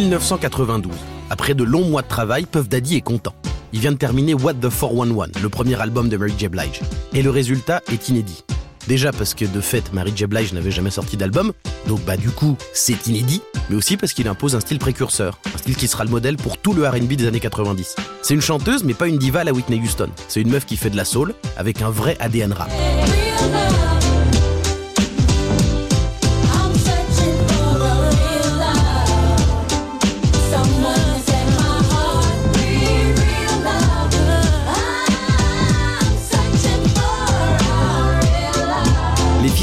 1992. 0.00 0.92
Après 1.30 1.54
de 1.54 1.64
longs 1.64 1.84
mois 1.84 2.02
de 2.02 2.08
travail, 2.08 2.46
Puff 2.46 2.68
Daddy 2.68 2.96
est 2.96 3.00
content. 3.00 3.34
Il 3.72 3.80
vient 3.80 3.92
de 3.92 3.96
terminer 3.96 4.34
What 4.34 4.54
the 4.54 4.70
411, 4.70 5.32
le 5.42 5.48
premier 5.48 5.80
album 5.80 6.08
de 6.08 6.16
Mary 6.16 6.32
J. 6.38 6.48
Blige. 6.48 6.80
Et 7.12 7.22
le 7.22 7.30
résultat 7.30 7.82
est 7.92 8.08
inédit. 8.08 8.44
Déjà 8.86 9.12
parce 9.12 9.34
que 9.34 9.44
de 9.44 9.60
fait, 9.60 9.92
Mary 9.92 10.12
J. 10.14 10.26
Blige 10.26 10.52
n'avait 10.52 10.70
jamais 10.70 10.90
sorti 10.90 11.16
d'album, 11.16 11.52
donc 11.86 12.00
bah 12.04 12.16
du 12.16 12.30
coup, 12.30 12.56
c'est 12.72 13.06
inédit, 13.06 13.42
mais 13.68 13.76
aussi 13.76 13.96
parce 13.96 14.12
qu'il 14.12 14.28
impose 14.28 14.54
un 14.54 14.60
style 14.60 14.78
précurseur, 14.78 15.38
un 15.54 15.58
style 15.58 15.76
qui 15.76 15.88
sera 15.88 16.04
le 16.04 16.10
modèle 16.10 16.36
pour 16.36 16.56
tout 16.58 16.72
le 16.72 16.88
R&B 16.88 17.14
des 17.14 17.26
années 17.26 17.40
90. 17.40 17.96
C'est 18.22 18.34
une 18.34 18.40
chanteuse, 18.40 18.84
mais 18.84 18.94
pas 18.94 19.08
une 19.08 19.18
diva 19.18 19.40
à 19.40 19.44
la 19.44 19.52
Whitney 19.52 19.80
Houston. 19.80 20.08
C'est 20.28 20.40
une 20.40 20.50
meuf 20.50 20.64
qui 20.64 20.76
fait 20.76 20.90
de 20.90 20.96
la 20.96 21.04
soul, 21.04 21.34
avec 21.56 21.82
un 21.82 21.90
vrai 21.90 22.16
ADN 22.20 22.52
rap. 22.52 22.70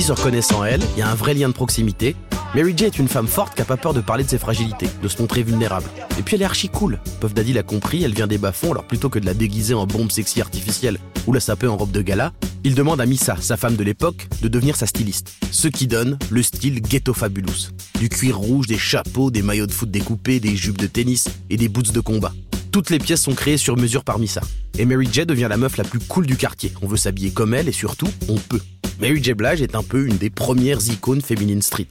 Se 0.05 0.11
reconnaissent 0.11 0.51
en 0.51 0.63
elle, 0.63 0.81
il 0.95 0.99
y 0.99 1.01
a 1.01 1.09
un 1.09 1.15
vrai 1.15 1.33
lien 1.33 1.49
de 1.49 1.53
proximité. 1.53 2.15
Mary 2.55 2.73
J 2.73 2.85
est 2.85 2.99
une 2.99 3.09
femme 3.09 3.27
forte 3.27 3.53
qui 3.53 3.61
a 3.61 3.65
pas 3.65 3.75
peur 3.75 3.93
de 3.93 3.99
parler 3.99 4.23
de 4.23 4.29
ses 4.29 4.37
fragilités, 4.37 4.87
de 5.03 5.09
se 5.09 5.21
montrer 5.21 5.43
vulnérable. 5.43 5.89
Et 6.17 6.21
puis 6.21 6.37
elle 6.37 6.41
est 6.41 6.45
archi 6.45 6.69
cool. 6.69 7.01
Puff 7.19 7.33
Daddy 7.33 7.51
l'a 7.51 7.63
compris, 7.63 8.01
elle 8.01 8.13
vient 8.13 8.27
des 8.27 8.37
bas-fonds, 8.37 8.71
alors 8.71 8.85
plutôt 8.85 9.09
que 9.09 9.19
de 9.19 9.25
la 9.25 9.33
déguiser 9.33 9.73
en 9.73 9.85
bombe 9.85 10.09
sexy 10.09 10.39
artificielle 10.39 10.97
ou 11.27 11.33
la 11.33 11.41
saper 11.41 11.67
en 11.67 11.75
robe 11.75 11.91
de 11.91 12.01
gala, 12.01 12.31
il 12.63 12.73
demande 12.73 13.01
à 13.01 13.05
Missa, 13.05 13.35
sa 13.41 13.57
femme 13.57 13.75
de 13.75 13.83
l'époque, 13.83 14.29
de 14.41 14.47
devenir 14.47 14.77
sa 14.77 14.87
styliste. 14.87 15.33
Ce 15.51 15.67
qui 15.67 15.85
donne 15.85 16.17
le 16.29 16.41
style 16.43 16.81
ghetto 16.81 17.13
fabulous. 17.13 17.71
Du 17.99 18.07
cuir 18.07 18.37
rouge, 18.37 18.67
des 18.67 18.77
chapeaux, 18.77 19.31
des 19.31 19.41
maillots 19.41 19.67
de 19.67 19.73
foot 19.73 19.91
découpés, 19.91 20.39
des 20.39 20.55
jupes 20.55 20.77
de 20.77 20.87
tennis 20.87 21.27
et 21.49 21.57
des 21.57 21.67
boots 21.67 21.91
de 21.91 21.99
combat. 21.99 22.31
Toutes 22.71 22.89
les 22.89 22.99
pièces 22.99 23.23
sont 23.23 23.35
créées 23.35 23.57
sur 23.57 23.75
mesure 23.75 24.05
par 24.05 24.17
Missa. 24.17 24.41
Et 24.79 24.85
Mary 24.85 25.09
J 25.11 25.25
devient 25.25 25.47
la 25.49 25.57
meuf 25.57 25.75
la 25.75 25.83
plus 25.83 25.99
cool 25.99 26.25
du 26.25 26.37
quartier. 26.37 26.71
On 26.81 26.87
veut 26.87 26.95
s'habiller 26.95 27.31
comme 27.31 27.53
elle 27.53 27.67
et 27.67 27.73
surtout, 27.73 28.07
on 28.29 28.35
peut. 28.35 28.61
Mary 28.99 29.21
J. 29.21 29.33
Blige 29.33 29.61
est 29.61 29.75
un 29.75 29.83
peu 29.83 30.07
une 30.07 30.17
des 30.17 30.29
premières 30.29 30.87
icônes 30.87 31.21
féminines 31.21 31.61
street. 31.61 31.89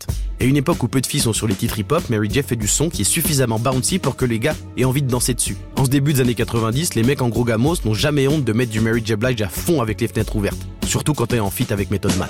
Époque 0.56 0.82
où 0.82 0.88
peu 0.88 1.00
de 1.00 1.06
filles 1.06 1.20
sont 1.20 1.32
sur 1.32 1.46
les 1.46 1.54
titres 1.54 1.78
hip-hop, 1.78 2.08
Mary 2.10 2.28
J. 2.30 2.42
fait 2.42 2.56
du 2.56 2.68
son 2.68 2.90
qui 2.90 3.02
est 3.02 3.04
suffisamment 3.04 3.58
bouncy 3.58 3.98
pour 3.98 4.16
que 4.16 4.24
les 4.24 4.38
gars 4.38 4.54
aient 4.76 4.84
envie 4.84 5.02
de 5.02 5.08
danser 5.08 5.34
dessus. 5.34 5.56
En 5.76 5.84
ce 5.84 5.90
début 5.90 6.12
des 6.12 6.20
années 6.20 6.34
90, 6.34 6.94
les 6.94 7.02
mecs 7.02 7.22
en 7.22 7.28
gros 7.28 7.44
gamos 7.44 7.76
n'ont 7.84 7.94
jamais 7.94 8.28
honte 8.28 8.44
de 8.44 8.52
mettre 8.52 8.72
du 8.72 8.80
Mary 8.80 9.02
J. 9.04 9.16
Blige 9.16 9.42
à 9.42 9.48
fond 9.48 9.80
avec 9.80 10.00
les 10.00 10.08
fenêtres 10.08 10.36
ouvertes. 10.36 10.60
Surtout 10.86 11.14
quand 11.14 11.26
t'es 11.26 11.40
en 11.40 11.50
feat 11.50 11.72
avec 11.72 11.90
Method 11.90 12.16
Man. 12.18 12.28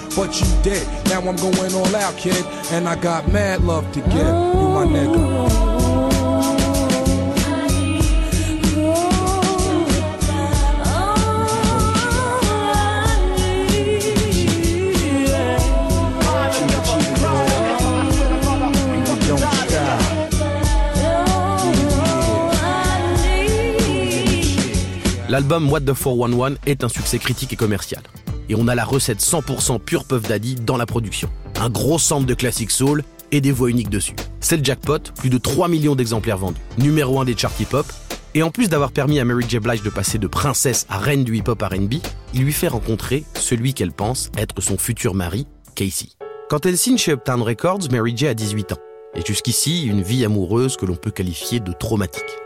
L'album 25.31 25.71
What 25.71 25.81
the 25.81 25.95
411 25.95 26.59
est 26.67 26.85
un 26.85 26.89
succès 26.91 27.19
critique 27.19 27.55
et 27.55 27.57
commercial. 27.57 28.03
Et 28.51 28.55
on 28.55 28.69
a 28.69 28.75
la 28.75 28.85
recette 28.85 29.21
100% 29.21 29.81
pure 29.81 30.05
Puff 30.05 30.23
Daddy 30.29 30.57
dans 30.57 30.77
la 30.77 30.85
production. 30.85 31.31
Un 31.59 31.71
gros 31.71 31.99
sample 31.99 32.27
de 32.27 32.35
classic 32.35 32.71
soul 32.71 33.03
et 33.33 33.41
des 33.41 33.51
voix 33.51 33.71
uniques 33.71 33.89
dessus. 33.89 34.15
C'est 34.41 34.59
le 34.59 34.65
jackpot, 34.65 34.99
plus 35.17 35.31
de 35.31 35.39
3 35.39 35.69
millions 35.69 35.95
d'exemplaires 35.95 36.37
vendus. 36.37 36.61
Numéro 36.77 37.19
1 37.21 37.25
des 37.25 37.35
charts 37.35 37.59
hip-hop. 37.59 37.87
Et 38.35 38.43
en 38.43 38.51
plus 38.51 38.69
d'avoir 38.69 38.93
permis 38.93 39.19
à 39.19 39.25
Mary 39.25 39.47
J. 39.49 39.61
Blige 39.61 39.83
de 39.83 39.89
passer 39.89 40.19
de 40.19 40.27
princesse 40.27 40.85
à 40.91 40.99
reine 40.99 41.25
du 41.25 41.39
hip-hop 41.39 41.63
R&B, 41.63 41.95
il 42.35 42.43
lui 42.43 42.53
fait 42.53 42.69
rencontrer 42.69 43.25
celui 43.35 43.73
qu'elle 43.73 43.93
pense 43.93 44.31
être 44.37 44.61
son 44.61 44.77
futur 44.77 45.15
mari, 45.15 45.47
Casey. 45.75 46.09
Quand 46.51 46.67
elle 46.67 46.77
signe 46.77 46.99
chez 46.99 47.13
Uptown 47.13 47.41
Records, 47.41 47.91
Mary 47.91 48.13
J. 48.15 48.27
a 48.27 48.35
18 48.35 48.73
ans. 48.73 48.79
Et 49.15 49.25
jusqu'ici, 49.25 49.87
une 49.87 50.03
vie 50.03 50.25
amoureuse 50.25 50.77
que 50.77 50.85
l'on 50.85 50.97
peut 50.97 51.13
qualifier 51.13 51.61
de 51.61 51.73
traumatique. 51.73 52.44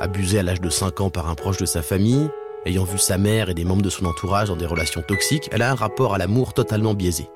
Abusée 0.00 0.40
à 0.40 0.42
l'âge 0.42 0.60
de 0.60 0.70
5 0.70 1.00
ans 1.00 1.10
par 1.10 1.28
un 1.28 1.34
proche 1.34 1.58
de 1.58 1.66
sa 1.66 1.80
famille, 1.80 2.28
ayant 2.66 2.84
vu 2.84 2.98
sa 2.98 3.16
mère 3.16 3.48
et 3.48 3.54
des 3.54 3.64
membres 3.64 3.82
de 3.82 3.90
son 3.90 4.06
entourage 4.06 4.48
dans 4.48 4.56
des 4.56 4.66
relations 4.66 5.02
toxiques, 5.02 5.48
elle 5.52 5.62
a 5.62 5.70
un 5.70 5.74
rapport 5.74 6.14
à 6.14 6.18
l'amour 6.18 6.52
totalement 6.52 6.94
biaisé. 6.94 7.30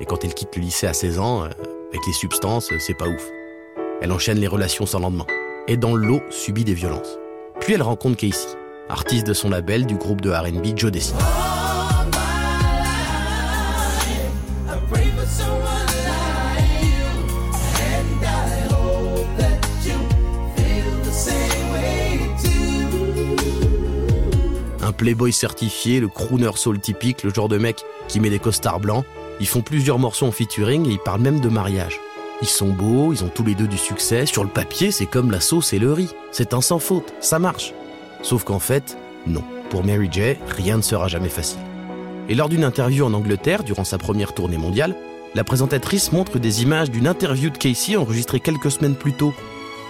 Et 0.00 0.06
quand 0.06 0.24
elle 0.24 0.34
quitte 0.34 0.56
le 0.56 0.62
lycée 0.62 0.86
à 0.86 0.94
16 0.94 1.18
ans, 1.18 1.44
euh, 1.44 1.48
avec 1.90 2.06
les 2.06 2.12
substances, 2.12 2.72
euh, 2.72 2.78
c'est 2.78 2.96
pas 2.96 3.06
ouf. 3.06 3.28
Elle 4.00 4.10
enchaîne 4.10 4.38
les 4.38 4.48
relations 4.48 4.86
sans 4.86 5.00
lendemain. 5.00 5.26
Et 5.68 5.76
dans 5.76 5.94
le 5.94 6.06
lot, 6.06 6.22
subit 6.30 6.64
des 6.64 6.74
violences. 6.74 7.18
Puis 7.60 7.74
elle 7.74 7.82
rencontre 7.82 8.16
Casey, 8.16 8.48
artiste 8.88 9.26
de 9.26 9.34
son 9.34 9.50
label 9.50 9.86
du 9.86 9.96
groupe 9.96 10.22
de 10.22 10.30
R&B 10.30 10.76
Joe 10.76 10.90
Desi. 10.90 11.12
Un 24.92 24.94
playboy 24.94 25.32
certifié, 25.32 26.00
le 26.00 26.08
crooner 26.08 26.50
soul 26.54 26.78
typique, 26.78 27.22
le 27.22 27.32
genre 27.32 27.48
de 27.48 27.56
mec 27.56 27.82
qui 28.08 28.20
met 28.20 28.28
des 28.28 28.38
costards 28.38 28.78
blancs. 28.78 29.06
Ils 29.40 29.46
font 29.46 29.62
plusieurs 29.62 29.98
morceaux 29.98 30.26
en 30.26 30.32
featuring 30.32 30.86
et 30.86 30.90
ils 30.90 30.98
parlent 30.98 31.22
même 31.22 31.40
de 31.40 31.48
mariage. 31.48 31.98
Ils 32.42 32.48
sont 32.48 32.68
beaux, 32.68 33.10
ils 33.10 33.24
ont 33.24 33.30
tous 33.34 33.42
les 33.42 33.54
deux 33.54 33.66
du 33.66 33.78
succès. 33.78 34.26
Sur 34.26 34.44
le 34.44 34.50
papier, 34.50 34.90
c'est 34.90 35.06
comme 35.06 35.30
la 35.30 35.40
sauce 35.40 35.72
et 35.72 35.78
le 35.78 35.94
riz. 35.94 36.10
C'est 36.30 36.52
un 36.52 36.60
sans 36.60 36.78
faute, 36.78 37.14
ça 37.20 37.38
marche. 37.38 37.72
Sauf 38.20 38.44
qu'en 38.44 38.58
fait, 38.58 38.98
non. 39.26 39.42
Pour 39.70 39.82
Mary 39.82 40.10
J, 40.12 40.36
rien 40.46 40.76
ne 40.76 40.82
sera 40.82 41.08
jamais 41.08 41.30
facile. 41.30 41.62
Et 42.28 42.34
lors 42.34 42.50
d'une 42.50 42.62
interview 42.62 43.06
en 43.06 43.14
Angleterre, 43.14 43.64
durant 43.64 43.84
sa 43.84 43.96
première 43.96 44.34
tournée 44.34 44.58
mondiale, 44.58 44.94
la 45.34 45.42
présentatrice 45.42 46.12
montre 46.12 46.38
des 46.38 46.64
images 46.64 46.90
d'une 46.90 47.06
interview 47.06 47.48
de 47.48 47.56
Casey 47.56 47.96
enregistrée 47.96 48.40
quelques 48.40 48.70
semaines 48.70 48.96
plus 48.96 49.14
tôt, 49.14 49.32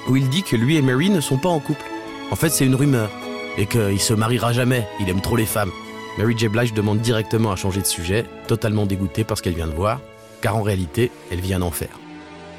où 0.09 0.15
il 0.15 0.29
dit 0.29 0.45
que 0.45 0.55
lui 0.55 0.77
et 0.77 0.83
Mary 0.83 1.11
ne 1.11 1.21
sont 1.21 1.39
pas 1.39 1.49
en 1.49 1.59
couple. 1.59 1.83
En 2.31 2.37
fait, 2.37 2.51
c'est 2.51 2.67
une 2.67 2.77
rumeur. 2.77 3.11
Et 3.59 3.67
qu'il 3.67 4.01
se 4.01 4.15
mariera 4.15 4.53
jamais, 4.53 4.87
il 5.01 5.09
aime 5.09 5.21
trop 5.21 5.37
les 5.37 5.47
femmes. 5.47 5.71
Mary 6.19 6.35
J. 6.37 6.49
Blige 6.49 6.75
demande 6.75 7.01
directement 7.01 7.53
à 7.53 7.57
changer 7.57 7.81
de 7.81 7.87
sujet, 7.87 8.25
totalement 8.47 8.87
dégoûtée 8.87 9.25
par 9.25 9.39
ce 9.39 9.43
qu'elle 9.43 9.55
vient 9.55 9.67
de 9.67 9.75
voir, 9.75 10.01
car 10.41 10.57
en 10.57 10.63
réalité, 10.63 11.11
elle 11.31 11.41
vit 11.41 11.55
un 11.55 11.63
enfer. 11.63 11.89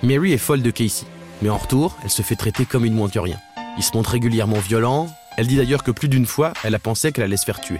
Mary 0.01 0.33
est 0.33 0.37
folle 0.37 0.61
de 0.61 0.71
Casey, 0.71 1.05
mais 1.41 1.49
en 1.49 1.57
retour, 1.57 1.97
elle 2.03 2.09
se 2.09 2.21
fait 2.21 2.35
traiter 2.35 2.65
comme 2.65 2.85
une 2.85 2.93
moins 2.93 3.09
que 3.09 3.19
rien. 3.19 3.37
Il 3.77 3.83
se 3.83 3.95
montre 3.95 4.11
régulièrement 4.11 4.59
violent, 4.59 5.07
elle 5.37 5.47
dit 5.47 5.57
d'ailleurs 5.57 5.83
que 5.83 5.91
plus 5.91 6.07
d'une 6.07 6.25
fois, 6.25 6.53
elle 6.63 6.75
a 6.75 6.79
pensé 6.79 7.11
qu'elle 7.11 7.23
allait 7.23 7.37
se 7.37 7.45
faire 7.45 7.61
tuer. 7.61 7.79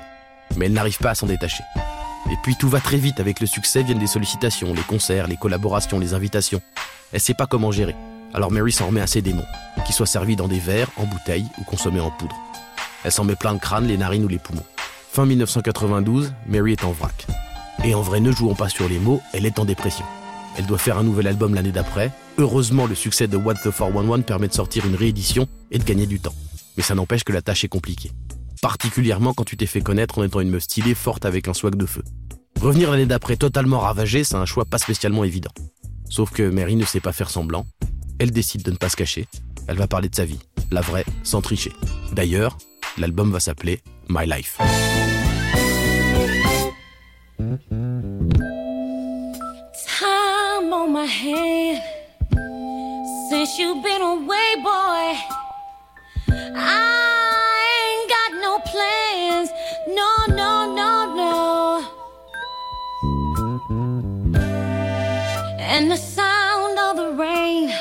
Mais 0.58 0.65
elle 0.65 0.73
n'arrive 0.73 0.97
pas 0.97 1.12
à 1.12 1.15
s'en 1.15 1.28
détacher. 1.28 1.63
Et 2.32 2.36
puis 2.41 2.56
tout 2.56 2.69
va 2.69 2.80
très 2.80 2.97
vite, 2.97 3.19
avec 3.19 3.39
le 3.39 3.47
succès 3.47 3.84
viennent 3.84 3.99
des 3.99 4.08
sollicitations, 4.08 4.73
les 4.73 4.82
concerts, 4.82 5.28
les 5.28 5.38
collaborations, 5.38 5.99
les 5.99 6.13
invitations. 6.13 6.62
Elle 7.12 7.19
sait 7.19 7.34
pas 7.34 7.47
comment 7.47 7.71
gérer. 7.71 7.95
Alors 8.34 8.52
Mary 8.52 8.71
s'en 8.71 8.88
remet 8.88 9.02
à 9.02 9.08
ses 9.08 9.21
démons, 9.21 9.45
qu'ils 9.86 9.93
soient 9.93 10.08
servis 10.08 10.36
dans 10.36 10.47
des 10.47 10.60
verres, 10.60 10.89
en 10.97 11.06
bouteilles 11.06 11.47
ou 11.60 11.63
consommés 11.63 11.99
en 11.99 12.10
poudre. 12.10 12.36
Elle 13.04 13.12
s'en 13.12 13.24
met 13.24 13.36
plein 13.36 13.54
le 13.54 13.60
crâne, 13.60 13.88
les 13.88 13.98
narines 13.98 14.26
ou 14.26 14.28
les 14.28 14.39
poumons. 14.39 14.66
Fin 15.12 15.26
1992, 15.26 16.34
Mary 16.48 16.74
est 16.74 16.84
en 16.84 16.92
vrac. 16.92 17.28
Et 17.84 17.94
en 17.96 18.02
vrai, 18.02 18.20
ne 18.20 18.32
jouons 18.32 18.56
pas 18.56 18.70
sur 18.70 18.88
les 18.88 19.00
mots, 19.00 19.22
elle 19.34 19.46
est 19.46 19.60
en 19.60 19.66
dépression. 19.66 20.06
Elle 20.58 20.66
doit 20.66 20.78
faire 20.78 20.98
un 20.98 21.04
nouvel 21.04 21.28
album 21.28 21.54
l'année 21.54 21.72
d'après. 21.72 22.12
Heureusement, 22.38 22.86
le 22.86 22.96
succès 22.96 23.28
de 23.28 23.38
What 23.38 23.56
the 23.56 23.72
411 23.72 24.24
permet 24.24 24.48
de 24.48 24.54
sortir 24.54 24.86
une 24.86 24.96
réédition 24.96 25.48
et 25.72 25.80
de 25.80 25.84
gagner 25.84 26.06
du 26.06 26.20
temps. 26.20 26.34
Mais 26.78 26.84
ça 26.84 26.96
n'empêche 26.96 27.24
que 27.24 27.34
la 27.34 27.42
tâche 27.42 27.63
est 27.63 27.70
compliquée. 27.70 28.12
Particulièrement 28.62 29.34
quand 29.34 29.44
tu 29.44 29.58
t'es 29.58 29.66
fait 29.66 29.82
connaître 29.82 30.20
en 30.20 30.24
étant 30.24 30.39
une 30.39 30.50
meuf 30.50 30.63
stylée, 30.63 30.96
forte 30.96 31.26
avec 31.26 31.48
un 31.48 31.54
swag 31.54 31.76
de 31.76 31.86
feu. 31.86 32.04
Revenir 32.62 32.92
l'année 32.92 33.06
d'après 33.06 33.36
totalement 33.36 33.80
ravagée, 33.80 34.24
c'est 34.24 34.36
un 34.36 34.46
choix 34.46 34.66
pas 34.66 34.78
spécialement 34.78 35.24
évident. 35.24 35.52
Sauf 36.10 36.32
que 36.32 36.50
Mary 36.50 36.76
ne 36.76 36.86
sait 36.86 37.02
pas 37.02 37.12
faire 37.12 37.30
semblant. 37.30 37.66
Elle 38.20 38.32
décide 38.32 38.63
de 38.63 38.72
ne 38.72 38.78
pas 38.78 38.89
se 38.89 38.96
cacher. 38.96 39.28
Elle 39.68 39.78
va 39.78 39.88
parler 39.88 40.08
de 40.08 40.16
sa 40.16 40.26
vie, 40.26 40.39
la 40.72 40.82
vraie, 40.82 41.06
sans 41.24 41.42
tricher. 41.42 41.74
D'ailleurs, 42.13 42.58
l'album 42.98 43.32
va 43.32 43.40
s'appeler 43.40 43.82
My 44.10 44.26
Life. 44.26 44.58
Time 50.00 50.74
on 50.74 50.92
my 50.92 51.06
hand 51.06 51.82
since 53.30 53.58
you've 53.58 53.84
been 53.84 54.02
away, 54.02 54.50
boy. 54.64 55.18
I 56.56 57.58
ain't 57.82 58.10
got 58.16 58.32
no 58.46 58.60
plans. 58.72 59.50
No, 59.88 60.10
no, 60.30 60.52
no, 60.80 60.92
no. 61.16 61.84
And 65.60 65.90
the 65.90 65.98
sound 65.98 66.78
of 66.78 66.96
the 66.98 67.12
rain 67.18 67.72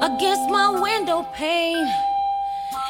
against 0.00 0.48
my 0.50 0.68
window 0.80 1.26
pane 1.34 1.86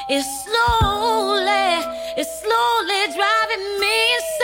is 0.08 0.26
slowly, 0.44 1.84
it's 2.16 2.40
slowly 2.40 3.14
driving 3.14 3.80
me 3.80 4.14
insane. 4.14 4.41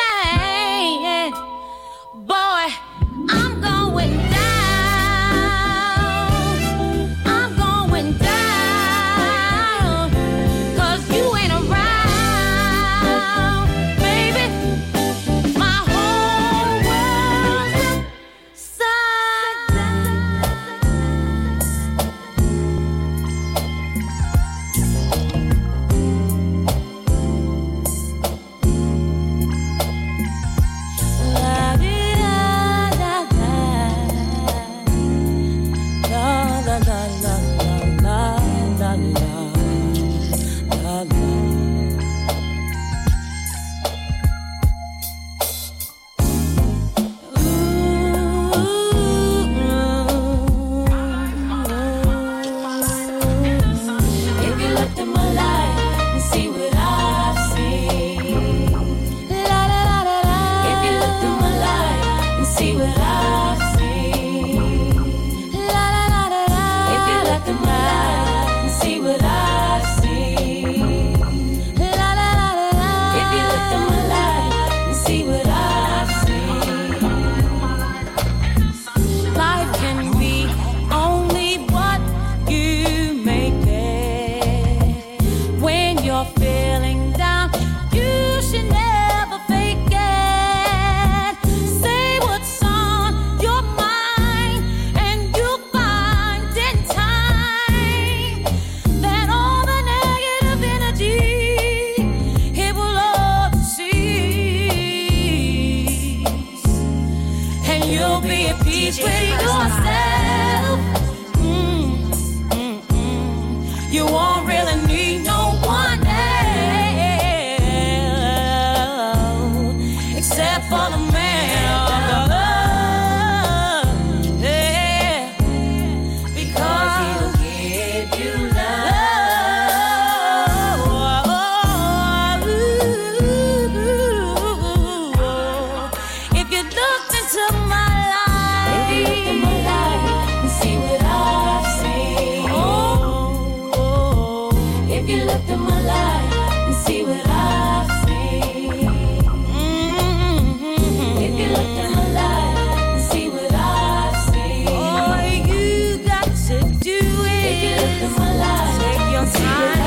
Take 157.60 159.12
your 159.12 159.26
time, 159.26 159.77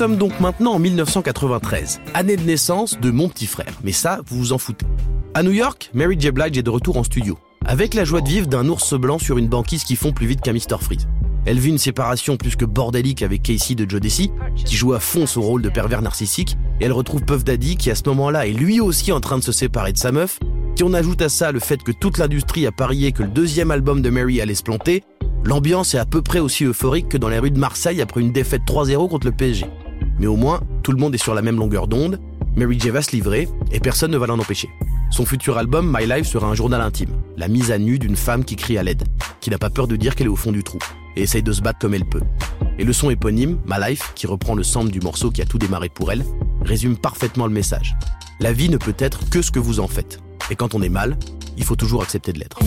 sommes 0.00 0.16
donc 0.16 0.40
maintenant 0.40 0.72
en 0.72 0.78
1993, 0.78 2.00
année 2.14 2.38
de 2.38 2.42
naissance 2.42 2.98
de 2.98 3.10
mon 3.10 3.28
petit 3.28 3.44
frère, 3.44 3.78
mais 3.84 3.92
ça, 3.92 4.20
vous 4.26 4.38
vous 4.38 4.52
en 4.54 4.56
foutez. 4.56 4.86
À 5.34 5.42
New 5.42 5.52
York, 5.52 5.90
Mary 5.92 6.16
J. 6.18 6.30
Blige 6.30 6.56
est 6.56 6.62
de 6.62 6.70
retour 6.70 6.96
en 6.96 7.04
studio, 7.04 7.38
avec 7.66 7.92
la 7.92 8.06
joie 8.06 8.22
de 8.22 8.28
vivre 8.30 8.46
d'un 8.46 8.66
ours 8.70 8.94
blanc 8.94 9.18
sur 9.18 9.36
une 9.36 9.48
banquise 9.48 9.84
qui 9.84 9.96
fond 9.96 10.12
plus 10.12 10.26
vite 10.26 10.40
qu'un 10.40 10.54
Mr. 10.54 10.78
Freeze. 10.80 11.06
Elle 11.44 11.58
vit 11.58 11.68
une 11.68 11.76
séparation 11.76 12.38
plus 12.38 12.56
que 12.56 12.64
bordélique 12.64 13.20
avec 13.20 13.42
Casey 13.42 13.74
de 13.74 13.84
Joe 13.86 14.00
Desi, 14.00 14.30
qui 14.64 14.74
joue 14.74 14.94
à 14.94 15.00
fond 15.00 15.26
son 15.26 15.42
rôle 15.42 15.60
de 15.60 15.68
pervers 15.68 16.00
narcissique, 16.00 16.56
et 16.80 16.86
elle 16.86 16.92
retrouve 16.92 17.22
Puff 17.22 17.44
Daddy, 17.44 17.76
qui 17.76 17.90
à 17.90 17.94
ce 17.94 18.04
moment-là 18.06 18.46
est 18.46 18.54
lui 18.54 18.80
aussi 18.80 19.12
en 19.12 19.20
train 19.20 19.36
de 19.36 19.44
se 19.44 19.52
séparer 19.52 19.92
de 19.92 19.98
sa 19.98 20.12
meuf. 20.12 20.40
Si 20.76 20.82
on 20.82 20.94
ajoute 20.94 21.20
à 21.20 21.28
ça 21.28 21.52
le 21.52 21.60
fait 21.60 21.82
que 21.82 21.92
toute 21.92 22.16
l'industrie 22.16 22.66
a 22.66 22.72
parié 22.72 23.12
que 23.12 23.22
le 23.22 23.28
deuxième 23.28 23.70
album 23.70 24.00
de 24.00 24.08
Mary 24.08 24.40
allait 24.40 24.54
se 24.54 24.62
planter, 24.62 25.04
l'ambiance 25.44 25.94
est 25.94 25.98
à 25.98 26.06
peu 26.06 26.22
près 26.22 26.38
aussi 26.38 26.64
euphorique 26.64 27.10
que 27.10 27.18
dans 27.18 27.28
les 27.28 27.38
rues 27.38 27.50
de 27.50 27.58
Marseille 27.58 28.00
après 28.00 28.22
une 28.22 28.32
défaite 28.32 28.62
3-0 28.66 29.10
contre 29.10 29.26
le 29.26 29.32
PSG. 29.32 29.66
Mais 30.20 30.26
au 30.26 30.36
moins, 30.36 30.60
tout 30.82 30.92
le 30.92 30.98
monde 30.98 31.14
est 31.14 31.18
sur 31.18 31.34
la 31.34 31.40
même 31.40 31.56
longueur 31.56 31.88
d'onde, 31.88 32.20
Mary 32.54 32.78
J 32.78 32.90
va 32.90 33.00
se 33.00 33.16
et 33.16 33.80
personne 33.80 34.10
ne 34.10 34.18
va 34.18 34.26
l'en 34.26 34.38
empêcher. 34.38 34.68
Son 35.10 35.24
futur 35.24 35.56
album, 35.56 35.90
My 35.96 36.06
Life, 36.06 36.26
sera 36.26 36.46
un 36.46 36.54
journal 36.54 36.82
intime, 36.82 37.10
la 37.38 37.48
mise 37.48 37.72
à 37.72 37.78
nu 37.78 37.98
d'une 37.98 38.16
femme 38.16 38.44
qui 38.44 38.54
crie 38.54 38.76
à 38.76 38.82
l'aide, 38.82 39.02
qui 39.40 39.48
n'a 39.48 39.56
pas 39.56 39.70
peur 39.70 39.88
de 39.88 39.96
dire 39.96 40.14
qu'elle 40.14 40.26
est 40.26 40.30
au 40.30 40.36
fond 40.36 40.52
du 40.52 40.62
trou, 40.62 40.78
et 41.16 41.22
essaye 41.22 41.42
de 41.42 41.52
se 41.52 41.62
battre 41.62 41.78
comme 41.78 41.94
elle 41.94 42.04
peut. 42.04 42.20
Et 42.78 42.84
le 42.84 42.92
son 42.92 43.08
éponyme, 43.08 43.58
My 43.66 43.80
Life, 43.88 44.12
qui 44.14 44.26
reprend 44.26 44.54
le 44.54 44.62
sample 44.62 44.90
du 44.90 45.00
morceau 45.00 45.30
qui 45.30 45.40
a 45.40 45.46
tout 45.46 45.58
démarré 45.58 45.88
pour 45.88 46.12
elle, 46.12 46.24
résume 46.62 46.98
parfaitement 46.98 47.46
le 47.46 47.52
message. 47.52 47.96
La 48.40 48.52
vie 48.52 48.68
ne 48.68 48.76
peut 48.76 48.94
être 48.98 49.30
que 49.30 49.40
ce 49.40 49.50
que 49.50 49.58
vous 49.58 49.80
en 49.80 49.88
faites. 49.88 50.20
Et 50.50 50.54
quand 50.54 50.74
on 50.74 50.82
est 50.82 50.90
mal, 50.90 51.16
il 51.56 51.64
faut 51.64 51.76
toujours 51.76 52.02
accepter 52.02 52.34
de 52.34 52.40
l'être. 52.40 52.58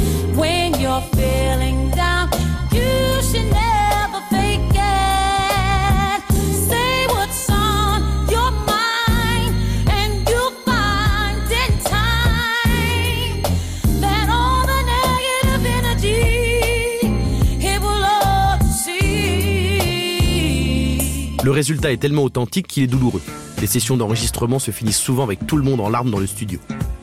Le 21.44 21.52
résultat 21.52 21.92
est 21.92 21.98
tellement 21.98 22.24
authentique 22.24 22.68
qu'il 22.68 22.84
est 22.84 22.88
douloureux. 22.88 23.22
Les 23.60 23.68
sessions 23.68 23.98
d'enregistrement 23.98 24.60
se 24.60 24.72
finissent 24.72 24.98
souvent 24.98 25.24
avec 25.24 25.46
tout 25.46 25.58
le 25.58 25.64
monde 25.64 25.82
en 25.82 25.90
larmes 25.90 26.10
dans 26.10 26.20
le 26.20 26.26
studio. 26.26 26.58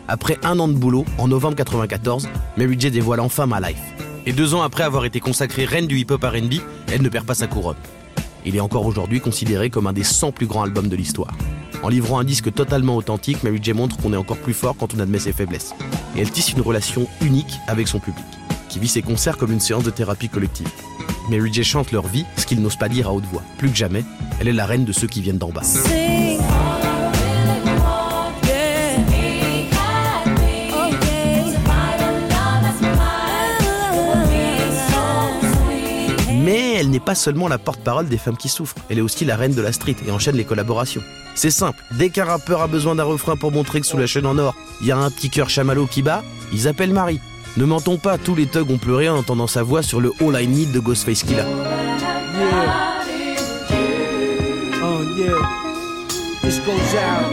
Après 0.08 0.38
un 0.42 0.58
an 0.58 0.66
de 0.66 0.72
boulot, 0.72 1.04
en 1.18 1.28
novembre 1.28 1.56
94, 1.56 2.26
Mary 2.56 2.76
J 2.80 2.90
dévoile 2.90 3.20
enfin 3.20 3.44
Ma 3.44 3.60
Life. 3.60 3.82
Et 4.24 4.32
deux 4.32 4.54
ans 4.54 4.62
après 4.62 4.82
avoir 4.82 5.04
été 5.04 5.20
consacrée 5.20 5.66
reine 5.66 5.86
du 5.86 5.98
hip-hop 5.98 6.24
R&B, 6.24 6.54
elle 6.90 7.02
ne 7.02 7.10
perd 7.10 7.26
pas 7.26 7.34
sa 7.34 7.48
couronne. 7.48 7.76
Il 8.46 8.56
est 8.56 8.60
encore 8.60 8.86
aujourd'hui 8.86 9.20
considéré 9.20 9.68
comme 9.68 9.86
un 9.86 9.92
des 9.92 10.04
100 10.04 10.32
plus 10.32 10.46
grands 10.46 10.62
albums 10.62 10.88
de 10.88 10.96
l'histoire. 10.96 11.36
En 11.82 11.90
livrant 11.90 12.18
un 12.18 12.24
disque 12.24 12.50
totalement 12.54 12.96
authentique, 12.96 13.42
Mary 13.42 13.58
J 13.62 13.74
montre 13.74 13.98
qu'on 13.98 14.14
est 14.14 14.16
encore 14.16 14.38
plus 14.38 14.54
fort 14.54 14.74
quand 14.74 14.94
on 14.94 15.00
admet 15.00 15.18
ses 15.18 15.34
faiblesses. 15.34 15.74
Et 16.16 16.20
elle 16.22 16.30
tisse 16.30 16.54
une 16.54 16.62
relation 16.62 17.06
unique 17.20 17.58
avec 17.68 17.88
son 17.88 18.00
public, 18.00 18.24
qui 18.70 18.78
vit 18.78 18.88
ses 18.88 19.02
concerts 19.02 19.36
comme 19.36 19.52
une 19.52 19.60
séance 19.60 19.84
de 19.84 19.90
thérapie 19.90 20.30
collective. 20.30 20.70
Mary 21.28 21.52
J 21.52 21.64
chante 21.64 21.92
leur 21.92 22.06
vie, 22.06 22.24
ce 22.36 22.46
qu'ils 22.46 22.60
n'osent 22.60 22.76
pas 22.76 22.88
dire 22.88 23.08
à 23.08 23.12
haute 23.12 23.26
voix. 23.26 23.42
Plus 23.58 23.70
que 23.70 23.76
jamais, 23.76 24.04
elle 24.40 24.48
est 24.48 24.52
la 24.52 24.66
reine 24.66 24.84
de 24.84 24.92
ceux 24.92 25.06
qui 25.06 25.20
viennent 25.20 25.38
d'en 25.38 25.50
bas. 25.50 25.62
Mais 36.42 36.74
elle 36.74 36.90
n'est 36.90 36.98
pas 36.98 37.14
seulement 37.14 37.48
la 37.48 37.58
porte-parole 37.58 38.08
des 38.08 38.18
femmes 38.18 38.36
qui 38.36 38.48
souffrent, 38.48 38.76
elle 38.88 38.98
est 38.98 39.02
aussi 39.02 39.24
la 39.24 39.36
reine 39.36 39.54
de 39.54 39.60
la 39.60 39.72
street 39.72 39.96
et 40.06 40.10
enchaîne 40.10 40.36
les 40.36 40.44
collaborations. 40.44 41.02
C'est 41.34 41.50
simple, 41.50 41.78
dès 41.92 42.10
qu'un 42.10 42.24
rappeur 42.24 42.60
a 42.60 42.66
besoin 42.66 42.96
d'un 42.96 43.04
refrain 43.04 43.36
pour 43.36 43.52
montrer 43.52 43.80
que 43.80 43.86
sous 43.86 43.98
la 43.98 44.06
chaîne 44.06 44.26
en 44.26 44.36
or, 44.38 44.54
il 44.80 44.88
y 44.88 44.92
a 44.92 44.96
un 44.96 45.10
petit 45.10 45.30
cœur 45.30 45.48
chamallow 45.48 45.86
qui 45.86 46.02
bat, 46.02 46.24
ils 46.52 46.66
appellent 46.66 46.92
Marie. 46.92 47.20
Ne 47.56 47.64
mentons 47.64 47.98
pas, 47.98 48.16
tous 48.16 48.34
les 48.34 48.46
thugs 48.46 48.70
ont 48.70 48.78
pleuré 48.78 49.08
en 49.08 49.16
entendant 49.16 49.46
sa 49.46 49.62
voix 49.62 49.82
sur 49.82 50.00
le 50.00 50.12
All 50.20 50.40
I 50.40 50.46
Need 50.46 50.72
de 50.72 50.78
Ghostface 50.80 51.24
Killah. 51.24 51.44
Yeah. 51.44 51.48
Oh, 54.82 55.02
yeah. 55.16 55.34
This 56.42 56.60
goes 56.60 56.94
out 56.94 57.28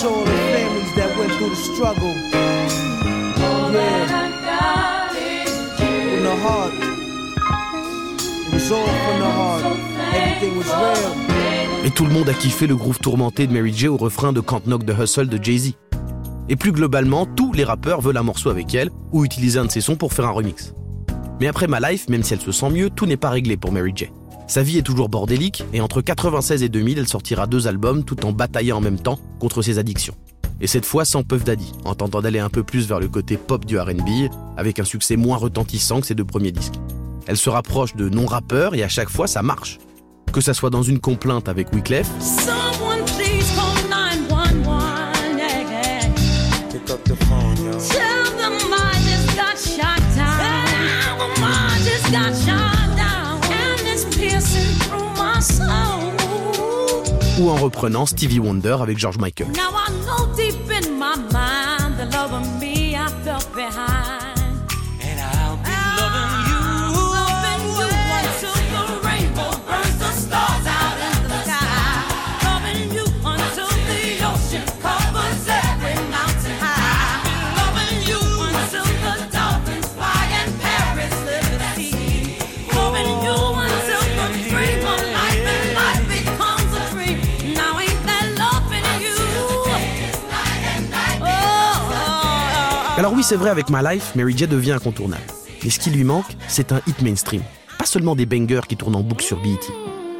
to 0.00 0.08
all 0.08 0.24
the 0.24 0.32
families 0.52 0.92
that 0.96 1.16
went 1.18 1.32
through 1.32 1.50
the 1.50 1.56
struggle. 1.56 2.14
Yeah. 3.72 4.06
From 5.78 6.22
the 6.24 6.36
heart. 6.42 6.72
It 8.48 8.54
was 8.54 8.72
all 8.72 8.86
from 8.86 9.18
the 9.20 9.30
heart. 9.30 9.64
Everything 10.14 10.56
was 10.56 10.66
real. 10.66 11.12
Et 11.84 11.90
tout 11.90 12.04
le 12.04 12.10
monde 12.12 12.28
a 12.28 12.34
kiffé 12.34 12.66
le 12.66 12.74
groove 12.74 12.98
tourmenté 12.98 13.46
de 13.46 13.52
Mary 13.52 13.72
J 13.72 13.86
au 13.86 13.96
refrain 13.96 14.32
de 14.32 14.40
Can't 14.40 14.62
Knock 14.66 14.84
the 14.84 14.98
Hustle 14.98 15.28
de 15.28 15.38
Jay-Z. 15.40 15.74
Et 16.48 16.56
plus 16.56 16.72
globalement, 16.72 17.26
tous 17.26 17.52
les 17.52 17.64
rappeurs 17.64 18.00
veulent 18.00 18.16
un 18.16 18.22
morceau 18.22 18.50
avec 18.50 18.74
elle 18.74 18.90
ou 19.12 19.24
utiliser 19.24 19.58
un 19.58 19.64
de 19.64 19.70
ses 19.70 19.80
sons 19.80 19.96
pour 19.96 20.12
faire 20.12 20.26
un 20.26 20.30
remix. 20.30 20.72
Mais 21.40 21.48
après 21.48 21.66
Ma 21.66 21.80
Life, 21.80 22.08
même 22.08 22.22
si 22.22 22.34
elle 22.34 22.40
se 22.40 22.52
sent 22.52 22.70
mieux, 22.70 22.90
tout 22.90 23.06
n'est 23.06 23.16
pas 23.16 23.30
réglé 23.30 23.56
pour 23.56 23.72
Mary 23.72 23.92
J. 23.94 24.06
Sa 24.46 24.62
vie 24.62 24.78
est 24.78 24.82
toujours 24.82 25.08
bordélique 25.08 25.64
et 25.72 25.80
entre 25.80 26.00
96 26.00 26.62
et 26.62 26.68
2000, 26.68 26.98
elle 26.98 27.08
sortira 27.08 27.46
deux 27.46 27.66
albums 27.66 28.04
tout 28.04 28.24
en 28.24 28.32
bataillant 28.32 28.78
en 28.78 28.80
même 28.80 28.98
temps 28.98 29.18
contre 29.40 29.60
ses 29.60 29.78
addictions. 29.78 30.14
Et 30.60 30.66
cette 30.66 30.86
fois 30.86 31.04
sans 31.04 31.22
Puff 31.22 31.44
Daddy, 31.44 31.72
en 31.84 31.94
tentant 31.94 32.22
d'aller 32.22 32.38
un 32.38 32.48
peu 32.48 32.62
plus 32.62 32.86
vers 32.88 33.00
le 33.00 33.08
côté 33.08 33.36
pop 33.36 33.64
du 33.64 33.78
R&B, 33.78 34.30
avec 34.56 34.78
un 34.78 34.84
succès 34.84 35.16
moins 35.16 35.36
retentissant 35.36 36.00
que 36.00 36.06
ses 36.06 36.14
deux 36.14 36.24
premiers 36.24 36.52
disques. 36.52 36.76
Elle 37.26 37.36
se 37.36 37.50
rapproche 37.50 37.96
de 37.96 38.08
non-rappeurs 38.08 38.74
et 38.74 38.84
à 38.84 38.88
chaque 38.88 39.10
fois 39.10 39.26
ça 39.26 39.42
marche. 39.42 39.78
Que 40.32 40.40
ça 40.40 40.54
soit 40.54 40.70
dans 40.70 40.82
une 40.82 41.00
complainte 41.00 41.48
avec 41.48 41.72
Wyclef, 41.72 42.08
ou 57.38 57.50
en 57.50 57.56
reprenant 57.56 58.06
Stevie 58.06 58.38
Wonder 58.38 58.76
avec 58.80 58.98
George 58.98 59.18
Michael. 59.18 59.48
Oui, 93.16 93.22
c'est 93.22 93.36
vrai, 93.36 93.48
avec 93.48 93.70
My 93.70 93.82
Life, 93.82 94.12
Mary 94.14 94.36
J 94.36 94.46
devient 94.46 94.72
incontournable. 94.72 95.22
Mais 95.64 95.70
ce 95.70 95.78
qui 95.78 95.88
lui 95.88 96.04
manque, 96.04 96.36
c'est 96.48 96.70
un 96.72 96.82
hit 96.86 97.00
mainstream. 97.00 97.40
Pas 97.78 97.86
seulement 97.86 98.14
des 98.14 98.26
bangers 98.26 98.66
qui 98.68 98.76
tournent 98.76 98.94
en 98.94 99.00
boucle 99.00 99.24
sur 99.24 99.40
BET. 99.40 99.58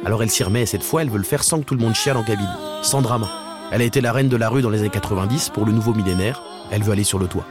Alors 0.03 0.23
elle 0.23 0.31
s'y 0.31 0.43
remet 0.43 0.63
et 0.63 0.65
cette 0.65 0.81
fois, 0.81 1.03
elle 1.03 1.09
veut 1.11 1.19
le 1.19 1.23
faire 1.23 1.43
sans 1.43 1.59
que 1.59 1.65
tout 1.65 1.75
le 1.75 1.81
monde 1.81 1.93
chiale 1.93 2.17
en 2.17 2.23
cabine. 2.23 2.49
Sans 2.81 3.03
drama. 3.03 3.29
Elle 3.71 3.81
a 3.81 3.85
été 3.85 4.01
la 4.01 4.11
reine 4.11 4.29
de 4.29 4.37
la 4.37 4.49
rue 4.49 4.63
dans 4.63 4.71
les 4.71 4.79
années 4.79 4.89
90 4.89 5.49
pour 5.49 5.65
le 5.65 5.73
nouveau 5.73 5.93
millénaire. 5.93 6.41
Elle 6.71 6.81
veut 6.81 6.91
aller 6.91 7.03
sur 7.03 7.19
le 7.19 7.27
toit. 7.27 7.45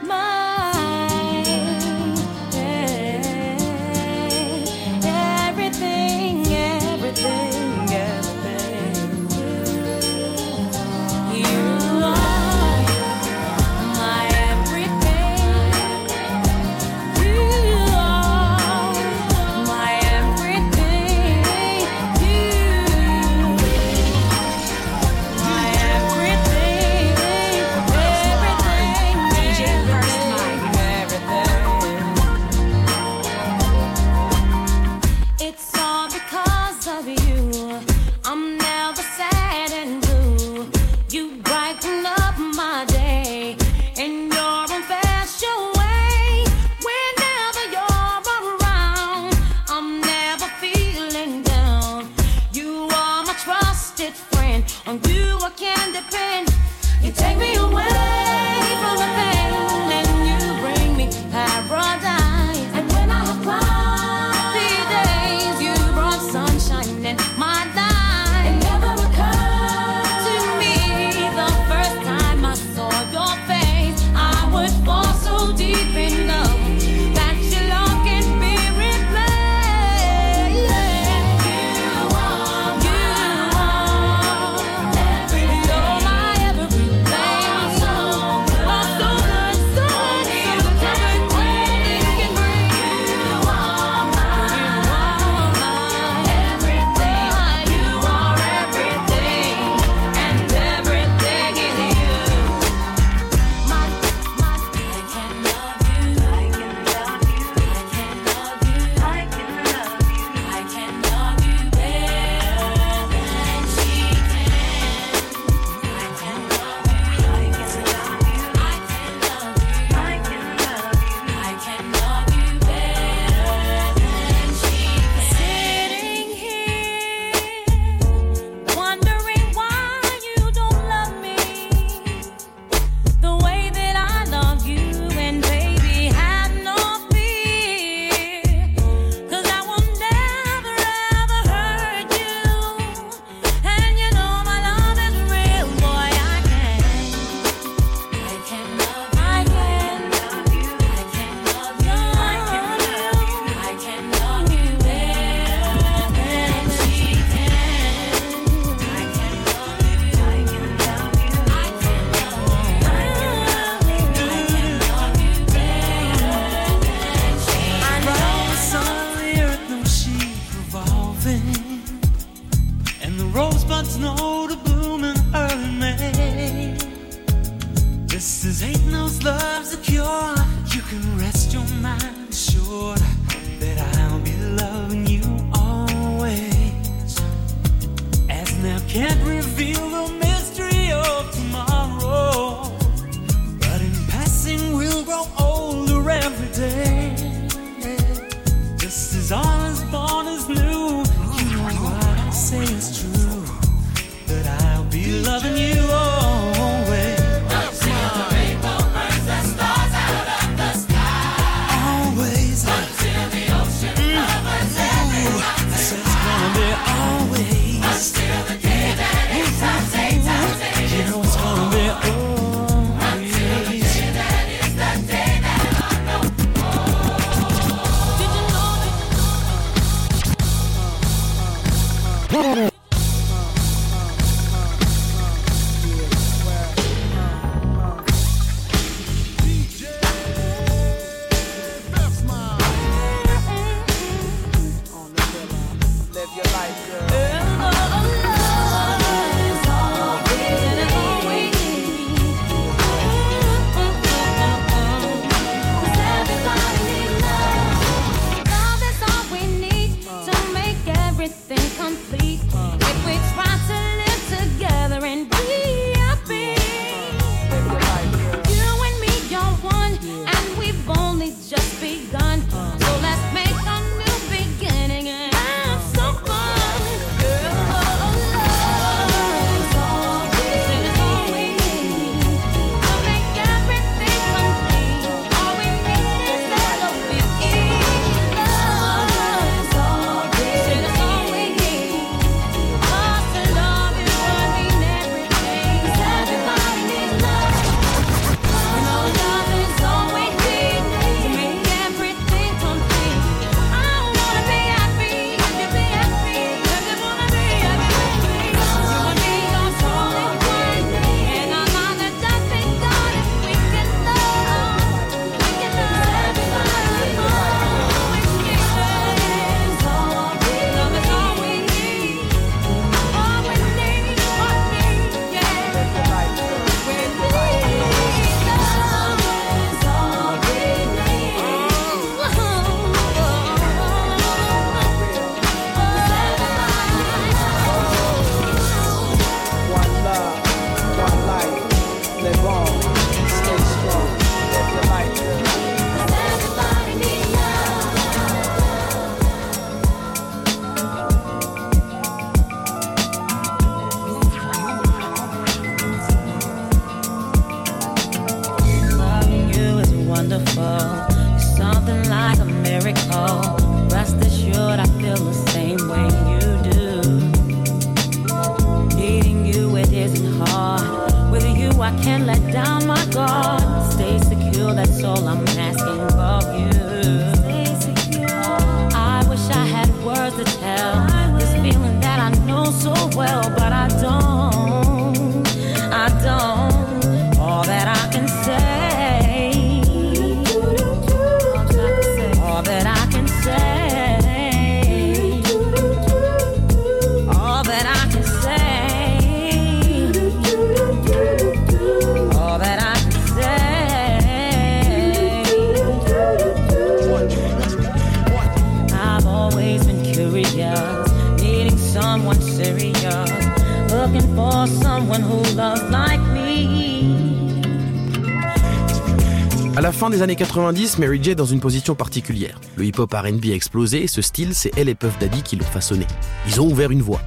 90, 420.37 420.99
Mary 420.99 421.19
J 421.21 421.31
est 421.31 421.35
dans 421.35 421.45
une 421.45 421.59
position 421.59 421.95
particulière. 421.95 422.61
Le 422.75 422.85
hip-hop 422.85 423.11
R&B 423.11 423.45
a 423.45 423.55
explosé 423.55 424.03
et 424.03 424.07
ce 424.07 424.21
style, 424.21 424.53
c'est 424.53 424.71
elle 424.77 424.87
et 424.87 424.93
Puff 424.93 425.17
Daddy 425.17 425.41
qui 425.41 425.55
l'ont 425.55 425.65
façonné. 425.65 426.05
Ils 426.47 426.61
ont 426.61 426.67
ouvert 426.69 426.91
une 426.91 427.01
voie. 427.01 427.21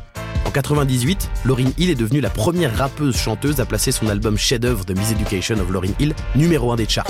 En 0.45 0.51
98, 0.53 1.29
Lauryn 1.45 1.71
Hill 1.77 1.91
est 1.91 1.97
devenue 1.97 2.21
la 2.21 2.31
première 2.31 2.77
rappeuse 2.77 3.17
chanteuse 3.17 3.61
à 3.61 3.67
placer 3.67 3.91
son 3.91 4.09
album 4.09 4.39
chef-d'œuvre 4.39 4.85
de 4.85 4.95
Miss 4.95 5.11
Education 5.11 5.57
of 5.57 5.71
Lauryn 5.71 5.93
Hill 5.99 6.15
numéro 6.37 6.71
1 6.71 6.77
des 6.77 6.89
charts. 6.89 7.07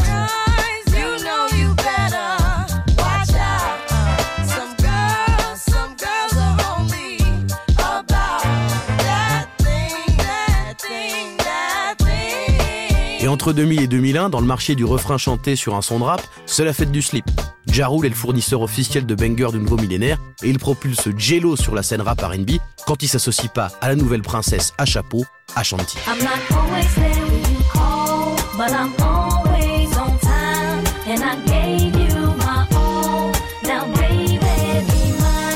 Et 13.22 13.28
entre 13.28 13.52
2000 13.52 13.82
et 13.82 13.86
2001, 13.86 14.30
dans 14.30 14.40
le 14.40 14.46
marché 14.46 14.74
du 14.74 14.86
refrain 14.86 15.18
chanté 15.18 15.54
sur 15.54 15.76
un 15.76 15.82
son 15.82 15.98
de 15.98 16.04
rap, 16.04 16.22
c'est 16.46 16.64
la 16.64 16.72
fête 16.72 16.90
du 16.90 17.02
slip. 17.02 17.26
Ja 17.66 17.86
Rule 17.86 18.06
est 18.06 18.08
le 18.08 18.14
fournisseur 18.14 18.62
officiel 18.62 19.04
de 19.04 19.14
bangers 19.14 19.52
du 19.52 19.58
nouveau 19.58 19.76
millénaire 19.76 20.16
et 20.42 20.48
il 20.48 20.58
propulse 20.58 21.10
Jello 21.18 21.54
sur 21.54 21.74
la 21.74 21.82
scène 21.82 22.00
rap 22.00 22.22
R&B 22.22 22.52
quand 22.86 23.02
il 23.02 23.08
s'associe 23.08 23.52
pas 23.52 23.72
à 23.82 23.88
la 23.88 23.94
nouvelle 23.94 24.22
princesse 24.22 24.72
à 24.78 24.86
chapeau, 24.86 25.26
Ashanti. 25.54 25.98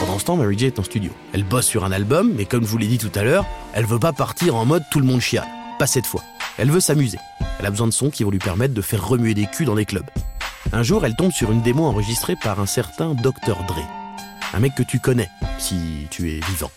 Pendant 0.01 0.19
ce 0.19 0.25
temps, 0.27 0.37
Mary 0.37 0.59
J 0.59 0.67
est 0.67 0.79
en 0.79 0.83
studio. 0.83 1.11
Elle 1.33 1.45
bosse 1.45 1.67
sur 1.67 1.87
un 1.87 1.93
album, 1.93 2.31
mais 2.37 2.45
comme 2.45 2.65
je 2.65 2.69
vous 2.69 2.79
l'ai 2.79 2.89
dit 2.89 2.99
tout 2.99 3.13
à 3.15 3.23
l'heure, 3.23 3.47
elle 3.73 3.87
veut 3.87 3.99
pas 3.99 4.13
partir 4.13 4.55
en 4.55 4.67
mode 4.67 4.83
tout 4.91 5.01
le 5.01 5.07
monde 5.07 5.21
chiale. 5.21 5.49
Pas 5.79 5.87
cette 5.87 6.07
fois. 6.07 6.23
Elle 6.59 6.71
veut 6.71 6.81
s'amuser. 6.81 7.19
Elle 7.59 7.67
a 7.67 7.71
besoin 7.71 7.87
de 7.87 7.93
sons 7.93 8.11
qui 8.11 8.25
vont 8.25 8.31
lui 8.31 8.39
permettre 8.39 8.75
de 8.75 8.83
faire 8.83 9.07
remuer 9.07 9.35
des 9.35 9.47
culs 9.47 9.67
dans 9.67 9.75
les 9.75 9.85
clubs. 9.85 10.09
Un 10.73 10.83
jour, 10.83 11.05
elle 11.05 11.17
tombe 11.17 11.33
sur 11.33 11.53
une 11.53 11.63
démo 11.63 11.85
enregistrée 11.85 12.37
par 12.37 12.61
un 12.61 12.67
certain 12.67 13.15
Dr. 13.15 13.65
Dre. 13.67 13.83
Un 14.53 14.61
mec 14.61 14.75
que 14.75 14.83
tu 14.83 15.01
connais, 15.01 15.31
si 15.59 16.07
tu 16.11 16.31
es 16.31 16.41
vivant. 16.49 16.71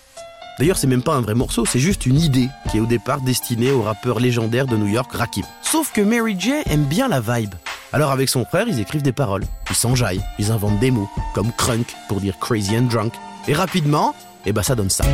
D'ailleurs, 0.59 0.77
c'est 0.77 0.87
même 0.87 1.03
pas 1.03 1.13
un 1.13 1.21
vrai 1.21 1.35
morceau, 1.35 1.65
c'est 1.65 1.79
juste 1.79 2.07
une 2.07 2.19
idée 2.19 2.49
qui 2.69 2.77
est 2.77 2.79
au 2.79 2.87
départ 2.87 3.21
destinée 3.21 3.71
au 3.71 3.83
rappeur 3.83 4.19
légendaire 4.19 4.65
de 4.65 4.75
New 4.75 4.87
York, 4.87 5.11
Rakim. 5.13 5.45
Sauf 5.61 5.91
que 5.91 6.01
Mary 6.01 6.35
J 6.39 6.53
aime 6.65 6.85
bien 6.85 7.07
la 7.07 7.21
vibe. 7.21 7.53
Alors 7.93 8.11
avec 8.11 8.27
son 8.29 8.43
frère, 8.45 8.65
ils 8.67 8.79
écrivent 8.79 9.03
des 9.03 9.11
paroles. 9.11 9.45
Ils 9.69 9.75
s'enjaillent, 9.75 10.23
ils 10.39 10.51
inventent 10.51 10.79
des 10.79 10.91
mots, 10.91 11.09
comme 11.35 11.51
crunk 11.51 11.87
pour 12.07 12.19
dire 12.19 12.39
crazy 12.39 12.75
and 12.75 12.83
drunk. 12.83 13.13
Et 13.47 13.53
rapidement, 13.53 14.15
eh 14.45 14.51
ben 14.51 14.63
ça 14.63 14.75
donne 14.75 14.89
ça. 14.89 15.05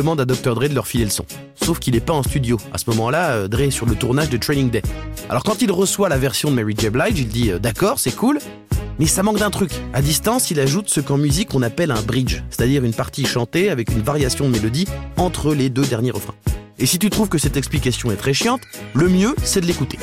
Demande 0.00 0.20
à 0.20 0.24
Dr. 0.24 0.54
Dre 0.54 0.66
de 0.66 0.74
leur 0.74 0.86
filer 0.86 1.04
le 1.04 1.10
son. 1.10 1.26
Sauf 1.54 1.78
qu'il 1.78 1.92
n'est 1.92 2.00
pas 2.00 2.14
en 2.14 2.22
studio. 2.22 2.56
À 2.72 2.78
ce 2.78 2.88
moment-là, 2.88 3.32
euh, 3.32 3.48
Dre 3.48 3.60
est 3.60 3.70
sur 3.70 3.84
le 3.84 3.94
tournage 3.94 4.30
de 4.30 4.38
Training 4.38 4.70
Day. 4.70 4.80
Alors 5.28 5.44
quand 5.44 5.60
il 5.60 5.70
reçoit 5.70 6.08
la 6.08 6.16
version 6.16 6.50
de 6.50 6.56
Mary 6.56 6.74
J. 6.76 6.88
Blige, 6.88 7.18
il 7.18 7.28
dit 7.28 7.50
euh, 7.50 7.58
D'accord, 7.58 7.98
c'est 7.98 8.16
cool, 8.16 8.38
mais 8.98 9.04
ça 9.04 9.22
manque 9.22 9.38
d'un 9.38 9.50
truc. 9.50 9.72
À 9.92 10.00
distance, 10.00 10.50
il 10.50 10.58
ajoute 10.58 10.88
ce 10.88 11.00
qu'en 11.00 11.18
musique 11.18 11.54
on 11.54 11.60
appelle 11.60 11.90
un 11.90 12.00
bridge, 12.00 12.42
c'est-à-dire 12.48 12.82
une 12.82 12.94
partie 12.94 13.26
chantée 13.26 13.68
avec 13.68 13.90
une 13.90 14.00
variation 14.00 14.46
de 14.46 14.52
mélodie 14.52 14.86
entre 15.18 15.54
les 15.54 15.68
deux 15.68 15.84
derniers 15.84 16.12
refrains. 16.12 16.34
Et 16.78 16.86
si 16.86 16.98
tu 16.98 17.10
trouves 17.10 17.28
que 17.28 17.36
cette 17.36 17.58
explication 17.58 18.10
est 18.10 18.16
très 18.16 18.32
chiante, 18.32 18.62
le 18.94 19.10
mieux, 19.10 19.34
c'est 19.42 19.60
de 19.60 19.66
l'écouter. 19.66 19.98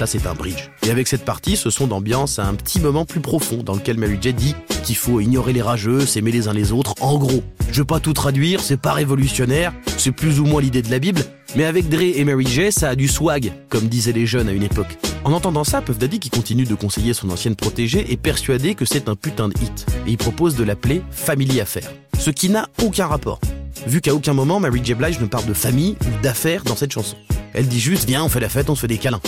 Ça 0.00 0.06
c'est 0.06 0.26
un 0.26 0.32
bridge. 0.32 0.70
Et 0.86 0.90
avec 0.90 1.08
cette 1.08 1.26
partie, 1.26 1.58
ce 1.58 1.68
son 1.68 1.86
d'ambiance 1.86 2.38
a 2.38 2.46
un 2.46 2.54
petit 2.54 2.80
moment 2.80 3.04
plus 3.04 3.20
profond 3.20 3.62
dans 3.62 3.74
lequel 3.74 3.98
Mary 3.98 4.16
dit 4.16 4.54
qu'il 4.82 4.96
faut 4.96 5.20
ignorer 5.20 5.52
les 5.52 5.60
rageux, 5.60 6.06
s'aimer 6.06 6.32
les 6.32 6.48
uns 6.48 6.54
les 6.54 6.72
autres. 6.72 6.94
En 7.02 7.18
gros, 7.18 7.42
je 7.70 7.80
veux 7.80 7.84
pas 7.84 8.00
tout 8.00 8.14
traduire, 8.14 8.60
c'est 8.60 8.80
pas 8.80 8.94
révolutionnaire, 8.94 9.74
c'est 9.98 10.10
plus 10.10 10.40
ou 10.40 10.46
moins 10.46 10.62
l'idée 10.62 10.80
de 10.80 10.90
la 10.90 11.00
Bible, 11.00 11.20
mais 11.54 11.66
avec 11.66 11.90
Dre 11.90 12.00
et 12.00 12.24
Mary 12.24 12.46
J, 12.46 12.72
ça 12.72 12.88
a 12.88 12.94
du 12.94 13.08
swag, 13.08 13.52
comme 13.68 13.88
disaient 13.88 14.12
les 14.12 14.24
jeunes 14.24 14.48
à 14.48 14.52
une 14.52 14.62
époque. 14.62 14.96
En 15.24 15.32
entendant 15.32 15.64
ça, 15.64 15.82
Puff 15.82 15.98
Daddy, 15.98 16.18
qui 16.18 16.30
continue 16.30 16.64
de 16.64 16.74
conseiller 16.74 17.12
son 17.12 17.28
ancienne 17.28 17.54
protégée, 17.54 18.10
est 18.10 18.16
persuadé 18.16 18.74
que 18.74 18.86
c'est 18.86 19.10
un 19.10 19.16
putain 19.16 19.48
de 19.48 19.54
hit, 19.60 19.84
et 20.06 20.12
il 20.12 20.16
propose 20.16 20.56
de 20.56 20.64
l'appeler 20.64 21.02
Family 21.10 21.60
Affair. 21.60 21.90
Ce 22.18 22.30
qui 22.30 22.48
n'a 22.48 22.70
aucun 22.82 23.06
rapport, 23.06 23.38
vu 23.86 24.00
qu'à 24.00 24.14
aucun 24.14 24.32
moment 24.32 24.60
Mary 24.60 24.80
J. 24.82 24.94
Blige 24.94 25.20
ne 25.20 25.26
parle 25.26 25.44
de 25.44 25.52
famille 25.52 25.96
ou 26.06 26.22
d'affaires 26.22 26.64
dans 26.64 26.76
cette 26.76 26.92
chanson. 26.92 27.18
Elle 27.52 27.68
dit 27.68 27.80
juste 27.80 28.08
viens, 28.08 28.24
on 28.24 28.30
fait 28.30 28.40
la 28.40 28.48
fête, 28.48 28.70
on 28.70 28.74
se 28.74 28.80
fait 28.80 28.88
des 28.88 28.96
câlins. 28.96 29.20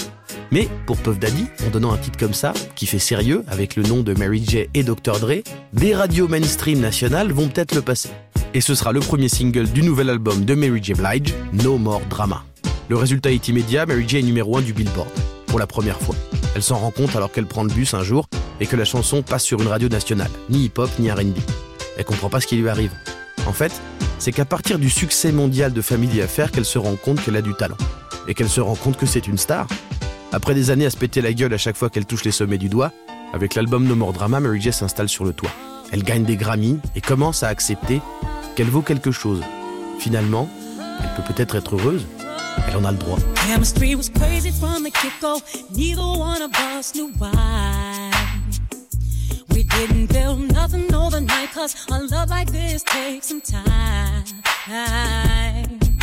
Mais 0.53 0.69
pour 0.87 0.99
Puff 0.99 1.19
Daddy, 1.19 1.47
en 1.67 1.71
donnant 1.71 1.93
un 1.93 1.97
titre 1.97 2.19
comme 2.19 2.35
ça, 2.35 2.53
qui 2.77 2.85
fait 2.85 2.99
sérieux, 2.99 3.43
avec 3.49 3.75
le 3.75 3.83
nom 3.85 4.03
de 4.03 4.13
Mary 4.13 4.45
J 4.47 4.67
et 4.75 4.83
Dr. 4.83 5.19
Dre, 5.19 5.43
des 5.73 5.95
radios 5.95 6.29
mainstream 6.29 6.79
nationales 6.79 7.33
vont 7.33 7.49
peut-être 7.49 7.75
le 7.75 7.81
passer. 7.81 8.11
Et 8.53 8.61
ce 8.61 8.75
sera 8.75 8.93
le 8.93 9.01
premier 9.01 9.31
single 9.31 9.67
du 9.71 9.83
nouvel 9.83 10.11
album 10.11 10.45
de 10.45 10.55
Mary 10.55 10.81
J. 10.83 10.93
Blige, 10.93 11.35
No 11.55 11.79
More 11.79 12.03
Drama. 12.11 12.45
Le 12.91 12.97
résultat 12.97 13.33
est 13.33 13.49
immédiat, 13.49 13.87
Mary 13.87 14.05
J 14.07 14.19
est 14.19 14.23
numéro 14.23 14.59
1 14.59 14.61
du 14.61 14.75
Billboard, 14.75 15.09
pour 15.47 15.59
la 15.59 15.67
première 15.67 15.99
fois. 15.99 16.15
Elle 16.55 16.63
s'en 16.63 16.77
rend 16.77 16.91
compte 16.91 17.17
alors 17.17 17.33
qu'elle 17.33 17.47
prend 17.47 17.65
le 17.65 17.73
bus 17.73 17.95
un 17.95 18.03
jour 18.03 18.29
et 18.61 18.67
que 18.67 18.77
la 18.77 18.85
chanson 18.85 19.23
passe 19.23 19.45
sur 19.45 19.59
une 19.63 19.69
radio 19.69 19.89
nationale, 19.89 20.31
ni 20.51 20.67
hip-hop 20.67 20.91
ni 20.99 21.11
R&B. 21.11 21.39
Elle 21.97 22.05
comprend 22.05 22.29
pas 22.29 22.43
ce 22.43 22.47
qui 22.47 22.57
lui 22.57 22.69
arrive. 22.69 22.93
En 23.47 23.55
fait, 23.55 23.73
c'est 24.19 24.33
qu'à 24.33 24.45
partir 24.45 24.79
du 24.79 24.91
succès 24.91 25.33
mondial 25.33 25.73
de 25.73 25.81
Family 25.81 26.21
Affair 26.21 26.53
qu'elle 26.53 26.67
se 26.67 26.79
rend 26.79 26.97
compte 26.97 27.25
qu'elle 27.25 27.37
a 27.37 27.43
du 27.43 27.55
talent. 27.55 27.79
Et 28.29 28.35
qu'elle 28.35 28.51
se 28.51 28.61
rend 28.61 28.77
compte 28.77 28.99
que 28.99 29.07
c'est 29.07 29.27
une 29.27 29.39
star. 29.39 29.67
Après 30.35 30.55
des 30.55 30.71
années 30.71 30.87
à 30.87 30.91
se 30.91 30.97
péter 30.97 31.21
la 31.21 31.35
gueule 31.35 31.53
à 31.53 31.59
chaque 31.59 31.77
fois 31.77 31.91
qu'elle 31.91 32.07
touche 32.07 32.25
les 32.25 32.31
sommets 32.31 32.57
du 32.57 32.71
doigt, 32.71 32.91
avec 33.35 33.55
l'album 33.55 33.87
No 33.87 33.95
More 33.95 34.15
Drama, 34.15 34.41
Mary 34.41 34.63
J 34.63 34.73
s'installe 34.73 35.11
sur 35.11 35.25
le 35.25 35.35
toit. 35.35 35.51
Elle 35.93 36.03
gagne 36.03 36.25
des 36.25 36.37
Grammys 36.37 36.81
et 36.97 37.03
commence 37.03 37.43
à 37.43 37.49
accepter 37.49 38.01
qu'elle 38.57 38.69
vaut 38.69 38.81
quelque 38.81 39.11
chose. 39.11 39.43
Finalement, 39.99 40.49
elle 41.03 41.11
peut 41.17 41.35
peut-être 41.35 41.55
être 41.55 41.77
heureuse. 41.77 42.07
Elle 42.69 42.77
en 42.79 42.85
a 42.85 42.93
le 42.93 42.99
droit. 42.99 43.19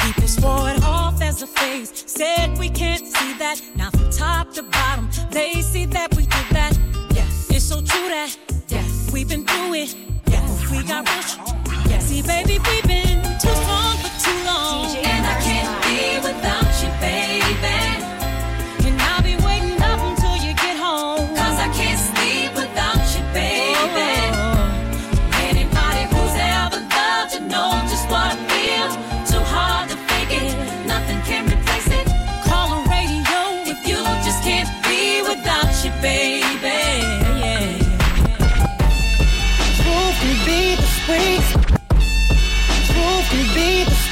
Swore 0.10 0.70
it 0.70 0.84
off 0.84 1.22
as 1.22 1.42
a 1.42 1.48
phase, 1.48 1.92
said 2.08 2.58
we 2.58 2.70
can't 2.70 3.06
see 3.06 3.34
that. 3.38 3.62
Now 3.76 3.90
from 3.90 4.10
top 4.10 4.54
to 4.54 4.64
bottom, 4.64 5.10
they 5.32 5.62
see 5.62 5.86
that 5.86 6.16
we 6.16 6.24
did 6.24 6.48
that. 6.52 6.78
Yes, 7.14 7.48
it's 7.50 7.66
so 7.66 7.76
true 7.76 8.10
that 8.10 8.36
yes, 8.70 9.10
we've 9.12 9.28
been 9.28 9.46
through 9.46 9.74
it. 9.74 9.96
Yes, 10.28 10.72
we 10.72 10.84
got 10.84 11.08
rich. 11.10 11.38
Yes, 11.90 12.06
see, 12.06 12.22
baby, 12.22 12.60
we've 12.60 12.88
been 12.88 13.22
too 13.40 13.54
strong 13.62 13.98
for 13.98 14.12
too 14.24 14.46
long. 14.46 14.96
And 14.98 15.26
I 15.26 15.42
can't 15.42 15.84
be 15.84 16.28
without 16.28 16.84
you, 16.84 16.90
baby. 17.00 17.29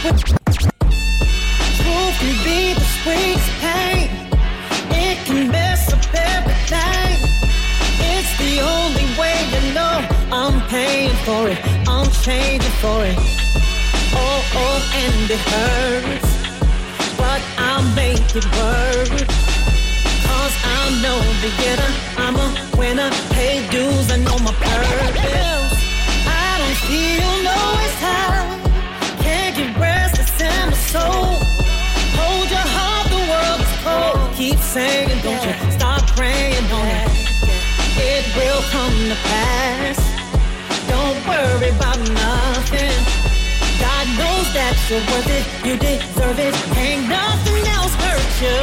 Truth 0.07 0.23
can 2.19 2.35
be 2.45 2.73
the 2.73 2.87
sweetest 3.03 3.51
pain. 3.59 4.07
It 4.89 5.17
can 5.25 5.51
mess 5.51 5.91
up 5.91 5.99
everything. 6.15 7.17
It's 7.99 8.31
the 8.39 8.61
only 8.61 9.03
way 9.19 9.35
know 9.73 10.07
I'm 10.31 10.61
paying 10.69 11.13
for 11.25 11.49
it. 11.49 11.59
I'm 11.89 12.09
changing 12.23 12.71
for 12.79 13.03
it. 13.03 13.17
Oh, 14.15 14.41
oh, 14.55 14.79
and 14.95 15.29
it 15.29 15.43
hurts. 15.51 16.29
But 17.17 17.41
I'll 17.57 17.83
make 17.93 18.33
it. 18.33 19.27
Cause 20.25 20.55
I. 20.63 22.06
so 44.87 44.95
worth 44.95 45.27
it. 45.27 45.43
You 45.67 45.75
deserve 45.75 46.39
it. 46.39 46.55
Ain't 46.77 47.09
nothing 47.09 47.63
else 47.75 47.93
hurt 47.99 48.33
you. 48.39 48.59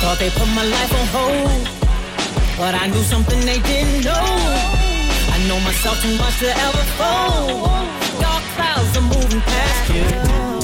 Thought 0.00 0.18
they 0.20 0.28
put 0.28 0.48
my 0.52 0.64
life 0.76 0.92
on 1.00 1.06
hold, 1.16 1.64
but 2.58 2.74
I 2.74 2.86
knew 2.88 3.02
something 3.02 3.40
they 3.46 3.60
didn't 3.60 4.04
know. 4.04 4.28
I 5.34 5.38
know 5.48 5.58
myself 5.60 5.96
too 6.02 6.14
much 6.18 6.36
to 6.44 6.50
ever 6.66 6.84
fold. 7.00 7.64
Dark 8.20 8.44
clouds 8.56 8.92
are 8.98 9.08
moving 9.08 9.40
past 9.40 9.88
you. 9.96 10.04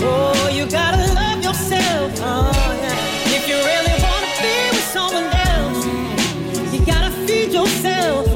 Oh, 0.04 0.50
you 0.52 0.66
gotta 0.66 1.00
love 1.14 1.42
yourself. 1.42 2.12
Oh, 2.20 2.52
yeah. 2.84 3.36
If 3.36 3.48
you 3.48 3.56
really 3.56 3.96
wanna 4.04 4.32
be 4.44 4.54
with 4.76 4.88
someone 4.96 5.28
else, 5.48 5.80
you 6.74 6.80
gotta 6.84 7.10
feed 7.24 7.52
yourself. 7.54 8.33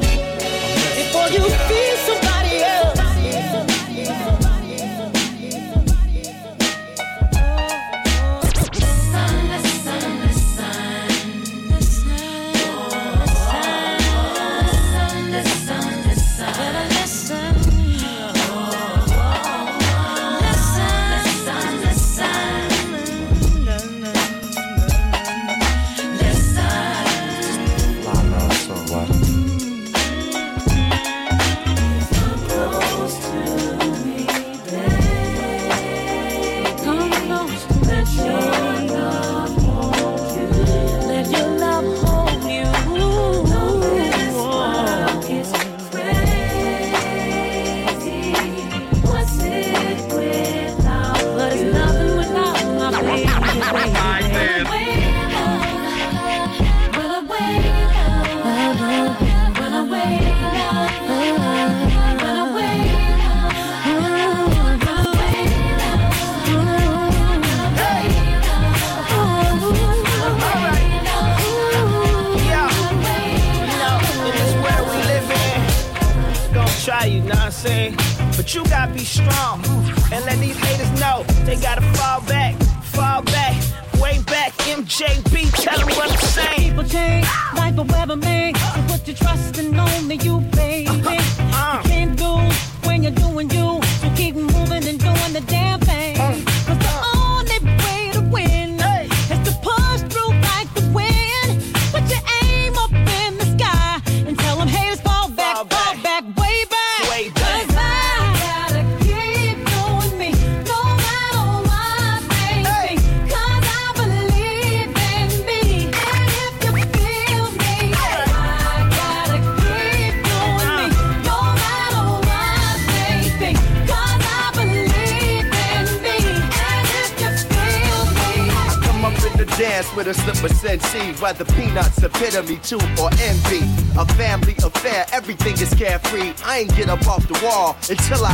the 137.29 137.45
wall 137.45 137.77
until 137.89 138.25
I 138.25 138.28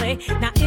Now 0.00 0.57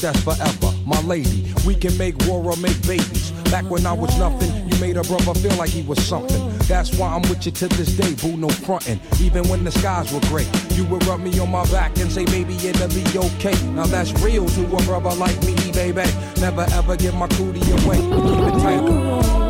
that's 0.00 0.20
forever. 0.20 0.74
My 0.84 1.00
lady, 1.02 1.44
we 1.66 1.74
can 1.74 1.96
make 1.96 2.16
war 2.26 2.42
or 2.44 2.56
make 2.56 2.80
babies. 2.86 3.30
Back 3.50 3.70
when 3.70 3.86
I 3.86 3.92
was 3.92 4.16
nothing, 4.18 4.68
you 4.68 4.78
made 4.80 4.96
a 4.96 5.02
brother 5.02 5.34
feel 5.34 5.56
like 5.56 5.70
he 5.70 5.82
was 5.82 6.04
something. 6.04 6.56
That's 6.66 6.96
why 6.98 7.14
I'm 7.14 7.22
with 7.22 7.46
you 7.46 7.52
to 7.52 7.68
this 7.68 7.96
day, 7.96 8.14
boo, 8.14 8.36
no 8.36 8.48
frontin'. 8.48 9.00
Even 9.20 9.48
when 9.48 9.64
the 9.64 9.70
skies 9.70 10.12
were 10.12 10.20
gray, 10.28 10.46
you 10.70 10.84
would 10.86 11.04
rub 11.06 11.20
me 11.20 11.38
on 11.38 11.50
my 11.50 11.64
back 11.70 11.96
and 11.98 12.10
say, 12.10 12.24
baby, 12.24 12.54
it'll 12.56 12.88
be 12.88 13.04
okay. 13.18 13.56
Now 13.70 13.86
that's 13.86 14.12
real 14.20 14.46
to 14.46 14.64
a 14.64 14.82
brother 14.82 15.14
like 15.14 15.40
me, 15.44 15.54
baby. 15.72 16.10
Never 16.40 16.66
ever 16.72 16.96
give 16.96 17.14
my 17.14 17.28
cootie 17.28 17.70
away. 17.70 17.98
Keep 17.98 18.54
it 18.54 18.60
tight. 18.60 19.45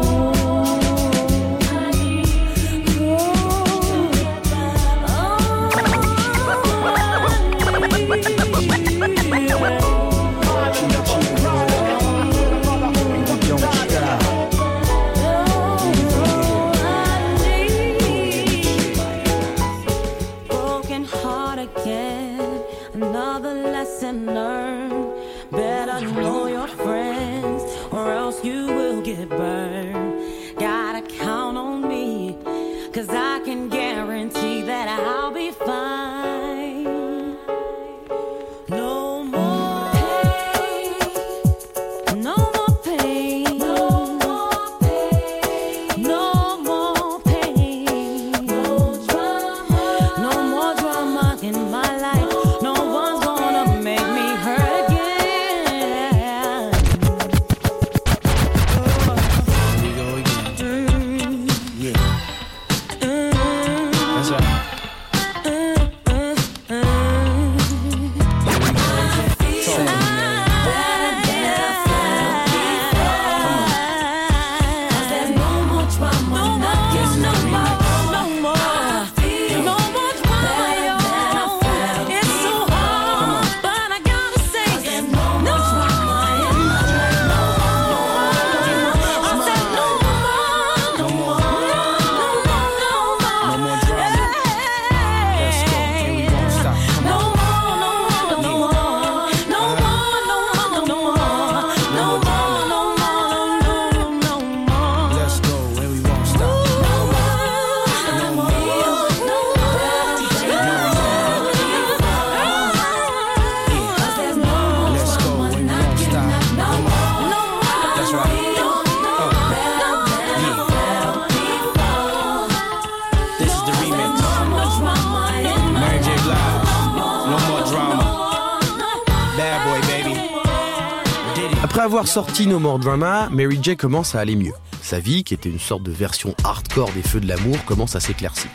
Sorti 132.17 132.47
No 132.47 132.59
More 132.59 132.79
Drama, 132.79 133.29
Mary 133.31 133.59
J 133.61 133.77
commence 133.77 134.15
à 134.15 134.21
aller 134.21 134.37
mieux. 134.37 134.55
Sa 134.81 135.01
vie, 135.01 135.23
qui 135.23 135.35
était 135.35 135.51
une 135.51 135.59
sorte 135.59 135.83
de 135.83 135.91
version 135.91 136.35
hardcore 136.45 136.91
des 136.93 137.03
Feux 137.03 137.21
de 137.21 137.29
l'amour, 137.29 137.63
commence 137.67 137.95
à 137.95 138.01
s'éclaircir. 138.01 138.51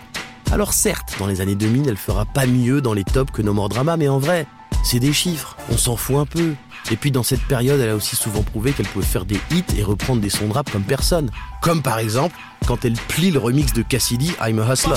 Alors 0.52 0.74
certes, 0.74 1.14
dans 1.20 1.28
les 1.28 1.42
années 1.42 1.54
2000, 1.54 1.88
elle 1.88 1.96
fera 1.96 2.26
pas 2.26 2.48
mieux 2.48 2.82
dans 2.82 2.96
les 2.96 3.04
tops 3.04 3.32
que 3.32 3.44
No 3.44 3.54
More 3.54 3.70
Drama, 3.70 3.98
mais 3.98 4.08
en 4.08 4.18
vrai, 4.18 4.48
c'est 4.84 4.98
des 4.98 5.14
chiffres, 5.14 5.56
on 5.72 5.78
s'en 5.78 5.96
fout 5.96 6.16
un 6.16 6.26
peu. 6.26 6.56
Et 6.90 6.96
puis 6.96 7.12
dans 7.12 7.22
cette 7.22 7.44
période, 7.44 7.80
elle 7.80 7.92
a 7.92 7.96
aussi 7.96 8.16
souvent 8.16 8.42
prouvé 8.42 8.72
qu'elle 8.72 8.88
pouvait 8.88 9.06
faire 9.06 9.26
des 9.26 9.40
hits 9.52 9.64
et 9.78 9.84
reprendre 9.84 10.22
des 10.22 10.32
sons 10.32 10.48
de 10.48 10.54
rap 10.54 10.72
comme 10.72 10.82
personne. 10.82 11.30
Comme 11.62 11.84
par 11.84 12.00
exemple, 12.00 12.36
quand 12.66 12.84
elle 12.84 12.94
plie 12.94 13.30
le 13.30 13.38
remix 13.38 13.74
de 13.74 13.84
Cassidy, 13.84 14.34
I'm 14.42 14.58
a 14.58 14.74
Hustler. 14.74 14.96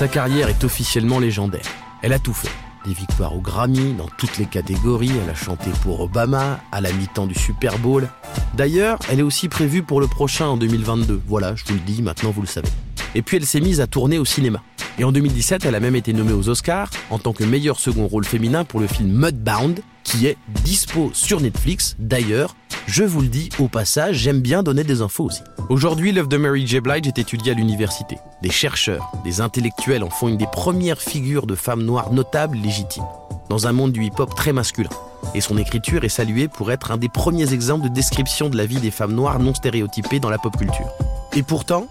Sa 0.00 0.08
carrière 0.08 0.48
est 0.48 0.64
officiellement 0.64 1.18
légendaire. 1.18 1.66
Elle 2.00 2.14
a 2.14 2.18
tout 2.18 2.32
fait. 2.32 2.48
Des 2.86 2.94
victoires 2.94 3.36
au 3.36 3.40
Grammy, 3.40 3.92
dans 3.92 4.08
toutes 4.16 4.38
les 4.38 4.46
catégories, 4.46 5.10
elle 5.22 5.28
a 5.28 5.34
chanté 5.34 5.68
pour 5.82 6.00
Obama, 6.00 6.58
à 6.72 6.80
la 6.80 6.90
mi-temps 6.90 7.26
du 7.26 7.34
Super 7.34 7.76
Bowl. 7.76 8.08
D'ailleurs, 8.54 8.98
elle 9.10 9.18
est 9.18 9.22
aussi 9.22 9.50
prévue 9.50 9.82
pour 9.82 10.00
le 10.00 10.06
prochain 10.06 10.46
en 10.46 10.56
2022. 10.56 11.20
Voilà, 11.26 11.54
je 11.54 11.66
vous 11.66 11.74
le 11.74 11.80
dis, 11.80 12.00
maintenant 12.00 12.30
vous 12.30 12.40
le 12.40 12.46
savez. 12.46 12.70
Et 13.14 13.20
puis 13.20 13.36
elle 13.36 13.44
s'est 13.44 13.60
mise 13.60 13.82
à 13.82 13.86
tourner 13.86 14.16
au 14.16 14.24
cinéma. 14.24 14.62
Et 14.98 15.04
en 15.04 15.12
2017, 15.12 15.66
elle 15.66 15.74
a 15.74 15.80
même 15.80 15.96
été 15.96 16.14
nommée 16.14 16.32
aux 16.32 16.48
Oscars 16.48 16.88
en 17.10 17.18
tant 17.18 17.34
que 17.34 17.44
meilleur 17.44 17.78
second 17.78 18.06
rôle 18.06 18.24
féminin 18.24 18.64
pour 18.64 18.80
le 18.80 18.86
film 18.86 19.10
Mudbound, 19.10 19.82
qui 20.02 20.26
est 20.26 20.38
dispo 20.64 21.10
sur 21.12 21.42
Netflix. 21.42 21.94
D'ailleurs, 21.98 22.56
je 22.86 23.04
vous 23.04 23.20
le 23.20 23.28
dis 23.28 23.48
au 23.58 23.68
passage, 23.68 24.16
j'aime 24.16 24.40
bien 24.40 24.62
donner 24.62 24.84
des 24.84 25.02
infos 25.02 25.24
aussi. 25.24 25.42
Aujourd'hui, 25.68 26.12
l'œuvre 26.12 26.28
de 26.28 26.36
Mary 26.36 26.66
J. 26.66 26.80
Blige 26.80 27.06
est 27.06 27.18
étudiée 27.18 27.52
à 27.52 27.54
l'université. 27.54 28.18
Des 28.42 28.50
chercheurs, 28.50 29.10
des 29.24 29.40
intellectuels 29.40 30.02
en 30.02 30.10
font 30.10 30.28
une 30.28 30.36
des 30.36 30.46
premières 30.46 31.00
figures 31.00 31.46
de 31.46 31.54
femmes 31.54 31.82
noires 31.82 32.12
notables 32.12 32.56
légitimes, 32.56 33.04
dans 33.48 33.66
un 33.66 33.72
monde 33.72 33.92
du 33.92 34.04
hip-hop 34.04 34.34
très 34.34 34.52
masculin. 34.52 34.90
et 35.34 35.40
son 35.40 35.58
écriture 35.58 36.04
est 36.04 36.08
saluée 36.08 36.48
pour 36.48 36.72
être 36.72 36.90
un 36.90 36.96
des 36.96 37.08
premiers 37.08 37.52
exemples 37.52 37.88
de 37.88 37.94
description 37.94 38.48
de 38.48 38.56
la 38.56 38.66
vie 38.66 38.80
des 38.80 38.90
femmes 38.90 39.12
noires 39.12 39.38
non 39.38 39.54
stéréotypées 39.54 40.20
dans 40.20 40.30
la 40.30 40.38
pop 40.38 40.56
culture. 40.56 40.88
Et 41.34 41.42
pourtant, 41.42 41.86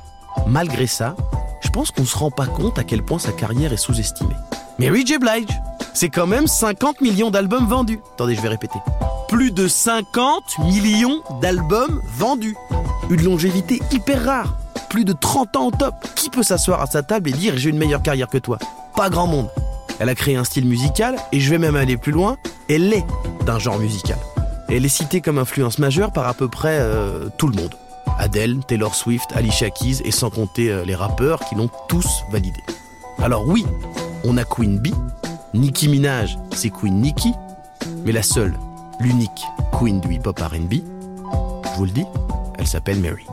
malgré 0.47 0.87
ça, 0.87 1.15
je 1.61 1.69
pense 1.69 1.91
qu'on 1.91 2.05
se 2.05 2.17
rend 2.17 2.31
pas 2.31 2.47
compte 2.47 2.79
à 2.79 2.83
quel 2.83 3.03
point 3.03 3.19
sa 3.19 3.31
carrière 3.31 3.71
est 3.73 3.77
sous-estimée. 3.77 4.35
Mary 4.79 5.05
J. 5.05 5.17
Blige, 5.17 5.49
c'est 5.93 6.07
quand 6.07 6.25
même 6.25 6.47
50 6.47 7.01
millions 7.01 7.31
d'albums 7.31 7.67
vendus. 7.67 7.99
Attendez, 8.13 8.35
je 8.35 8.41
vais 8.41 8.47
répéter. 8.47 8.79
Plus 9.27 9.51
de 9.51 9.67
50 9.67 10.59
millions 10.59 11.21
d'albums 11.41 12.01
vendus. 12.17 12.55
Une 13.09 13.21
longévité 13.21 13.81
hyper 13.91 14.23
rare. 14.23 14.57
Plus 14.89 15.03
de 15.03 15.11
30 15.11 15.55
ans 15.57 15.67
au 15.67 15.71
top. 15.71 15.95
Qui 16.15 16.29
peut 16.29 16.43
s'asseoir 16.43 16.81
à 16.81 16.85
sa 16.85 17.03
table 17.03 17.27
et 17.27 17.33
dire 17.33 17.57
j'ai 17.57 17.71
une 17.71 17.77
meilleure 17.77 18.01
carrière 18.01 18.29
que 18.29 18.37
toi? 18.37 18.57
Pas 18.95 19.09
grand 19.09 19.27
monde. 19.27 19.49
Elle 19.99 20.07
a 20.07 20.15
créé 20.15 20.37
un 20.37 20.45
style 20.45 20.65
musical 20.65 21.17
et 21.33 21.41
je 21.41 21.49
vais 21.49 21.57
même 21.57 21.75
aller 21.75 21.97
plus 21.97 22.13
loin, 22.13 22.37
elle 22.69 22.93
est 22.93 23.05
d'un 23.45 23.59
genre 23.59 23.79
musical. 23.79 24.17
Elle 24.69 24.85
est 24.85 24.87
citée 24.87 25.19
comme 25.19 25.39
influence 25.39 25.77
majeure 25.77 26.13
par 26.13 26.25
à 26.25 26.33
peu 26.33 26.47
près 26.47 26.77
euh, 26.79 27.27
tout 27.37 27.47
le 27.47 27.61
monde. 27.61 27.75
Adele, 28.17 28.59
Taylor 28.65 28.95
Swift, 28.95 29.29
Alicia 29.35 29.69
Keys 29.71 30.01
et 30.05 30.11
sans 30.11 30.29
compter 30.29 30.71
euh, 30.71 30.85
les 30.85 30.95
rappeurs 30.95 31.41
qui 31.41 31.55
l'ont 31.55 31.69
tous 31.89 32.07
validé. 32.31 32.61
Alors 33.21 33.45
oui, 33.45 33.65
on 34.23 34.37
a 34.37 34.43
Queen 34.43 34.79
Bee, 34.79 34.93
Nicki 35.53 35.87
Minaj, 35.87 36.37
c'est 36.53 36.69
Queen 36.69 37.01
Nicki, 37.01 37.33
mais 38.05 38.11
la 38.11 38.23
seule, 38.23 38.53
l'unique 38.99 39.45
Queen 39.71 39.99
du 39.99 40.15
hip-hop 40.15 40.39
R&B, 40.39 40.73
je 40.73 41.77
vous 41.77 41.85
le 41.85 41.91
dis, 41.91 42.05
elle 42.57 42.67
s'appelle 42.67 42.99
Mary. 42.99 43.25